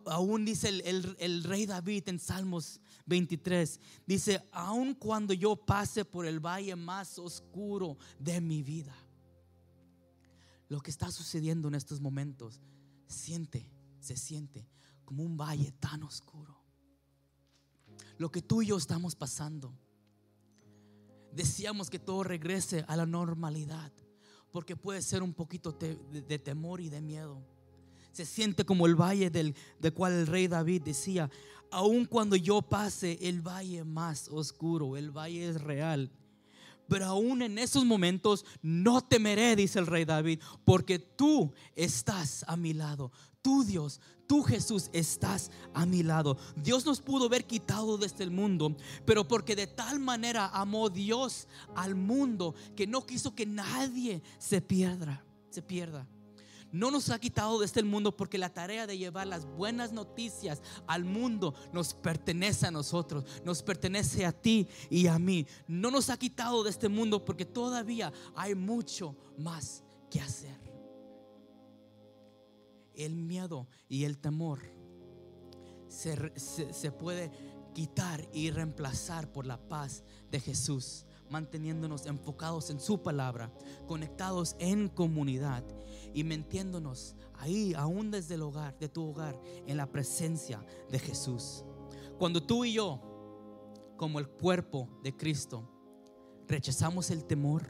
Aún 0.05 0.45
dice 0.45 0.69
el, 0.69 1.43
rey 1.43 1.65
David 1.65 2.07
en 2.07 2.17
Salmos 2.17 2.79
23. 3.05 3.81
Dice, 4.07 4.41
aun 4.53 4.93
cuando 4.93 5.33
yo 5.33 5.57
pase 5.57 6.05
por 6.05 6.25
el 6.25 6.39
valle 6.39 6.77
más 6.77 7.19
oscuro 7.19 7.97
de 8.17 8.39
mi 8.39 8.63
vida, 8.63 8.95
lo 10.69 10.79
que 10.79 10.89
está 10.89 11.11
sucediendo 11.11 11.67
en 11.67 11.75
estos 11.75 11.99
momentos, 11.99 12.61
siente, 13.07 13.69
se 13.99 14.15
siente 14.15 14.69
como 15.03 15.21
un 15.21 15.35
valle 15.35 15.73
tan 15.81 16.01
oscuro. 16.03 16.54
Lo 18.17 18.31
que 18.31 18.41
tú 18.41 18.61
y 18.61 18.67
yo 18.67 18.77
estamos 18.77 19.15
pasando. 19.15 19.73
Decíamos 21.33 21.89
que 21.89 21.99
todo 21.99 22.23
regrese 22.23 22.85
a 22.87 22.95
la 22.95 23.05
normalidad, 23.05 23.91
porque 24.51 24.77
puede 24.77 25.01
ser 25.01 25.21
un 25.21 25.33
poquito 25.33 25.73
de, 25.73 26.39
temor 26.39 26.79
y 26.79 26.89
de 26.89 27.01
miedo. 27.01 27.43
Se 28.13 28.25
siente 28.25 28.65
como 28.65 28.85
el 28.85 28.95
valle 28.95 29.29
del, 29.29 29.53
del 29.79 29.93
cual 29.93 30.13
el 30.13 30.27
rey 30.27 30.47
David 30.47 30.83
decía, 30.83 31.29
aun 31.71 32.05
cuando 32.05 32.37
yo 32.37 32.61
pase 32.61 33.17
el 33.21 33.41
valle 33.41 33.83
más 33.83 34.29
oscuro, 34.29 34.95
el 34.95 35.11
valle 35.11 35.49
es 35.49 35.61
real. 35.61 36.09
Pero 36.87 37.05
aún 37.05 37.41
en 37.41 37.57
esos 37.57 37.83
momentos 37.83 38.45
no 38.61 39.01
temeré, 39.01 39.55
dice 39.55 39.79
el 39.79 39.87
rey 39.87 40.05
David, 40.05 40.39
porque 40.63 40.99
tú 40.99 41.53
estás 41.75 42.45
a 42.47 42.55
mi 42.55 42.73
lado. 42.73 43.11
Tú 43.45 43.63
Dios, 43.63 44.01
tú 44.25 44.41
Jesús 44.41 44.89
estás 44.91 45.51
a 45.75 45.85
mi 45.85 46.01
lado. 46.01 46.35
Dios 46.55 46.83
nos 46.83 46.99
pudo 46.99 47.25
haber 47.27 47.45
quitado 47.45 47.95
desde 47.95 48.23
el 48.23 48.31
mundo, 48.31 48.75
pero 49.05 49.27
porque 49.27 49.55
de 49.55 49.67
tal 49.67 49.99
manera 49.99 50.47
amó 50.47 50.89
Dios 50.89 51.47
al 51.75 51.93
mundo 51.93 52.55
que 52.75 52.87
no 52.87 53.05
quiso 53.05 53.35
que 53.35 53.45
nadie 53.45 54.23
se 54.39 54.61
pierda, 54.61 55.23
se 55.51 55.61
pierda 55.61 56.07
no 56.71 56.89
nos 56.89 57.11
ha 57.11 57.19
quitado 57.19 57.59
de 57.59 57.65
este 57.67 57.83
mundo 57.83 58.17
porque 58.17 58.39
la 58.39 58.51
tarea 58.51 58.87
de 58.87 58.97
llevar 58.97 59.27
las 59.27 59.45
buenas 59.45 59.93
noticias 59.93 60.61
al 60.87 61.05
mundo 61.05 61.53
nos 61.71 61.93
pertenece 61.93 62.65
a 62.65 62.71
nosotros, 62.71 63.23
nos 63.45 63.61
pertenece 63.61 64.25
a 64.25 64.33
ti 64.33 64.67
y 64.89 65.07
a 65.07 65.17
mí. 65.17 65.45
No 65.67 65.91
nos 65.91 66.09
ha 66.09 66.17
quitado 66.17 66.63
de 66.63 66.71
este 66.71 66.89
mundo 66.89 67.23
porque 67.23 67.45
todavía 67.45 68.11
hay 68.35 68.55
mucho 68.55 69.15
más 69.37 69.83
que 70.09 70.19
hacer. 70.19 70.64
El 72.95 73.15
miedo 73.15 73.67
y 73.87 74.03
el 74.03 74.17
temor 74.17 74.59
se, 75.87 76.33
se 76.37 76.91
puede 76.91 77.31
quitar 77.73 78.27
y 78.33 78.51
reemplazar 78.51 79.31
por 79.31 79.45
la 79.45 79.57
paz 79.67 80.03
de 80.31 80.39
Jesús 80.39 81.05
manteniéndonos 81.29 82.05
enfocados 82.05 82.69
en 82.69 82.79
su 82.79 83.01
palabra, 83.01 83.51
conectados 83.87 84.55
en 84.59 84.89
comunidad 84.89 85.63
y 86.13 86.23
metiéndonos 86.23 87.15
ahí, 87.33 87.73
aún 87.73 88.11
desde 88.11 88.35
el 88.35 88.43
hogar, 88.43 88.77
de 88.79 88.89
tu 88.89 89.09
hogar, 89.09 89.39
en 89.65 89.77
la 89.77 89.91
presencia 89.91 90.63
de 90.89 90.99
Jesús. 90.99 91.63
Cuando 92.17 92.43
tú 92.43 92.65
y 92.65 92.73
yo, 92.73 93.01
como 93.97 94.19
el 94.19 94.27
cuerpo 94.27 94.89
de 95.03 95.15
Cristo, 95.15 95.69
rechazamos 96.47 97.09
el 97.11 97.25
temor 97.25 97.63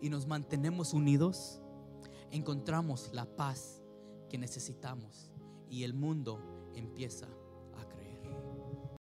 y 0.00 0.10
nos 0.10 0.26
mantenemos 0.26 0.92
unidos, 0.92 1.60
encontramos 2.30 3.10
la 3.12 3.24
paz 3.24 3.77
que 4.28 4.38
necesitamos. 4.38 5.32
Y 5.70 5.84
el 5.84 5.94
mundo 5.94 6.70
empieza 6.74 7.28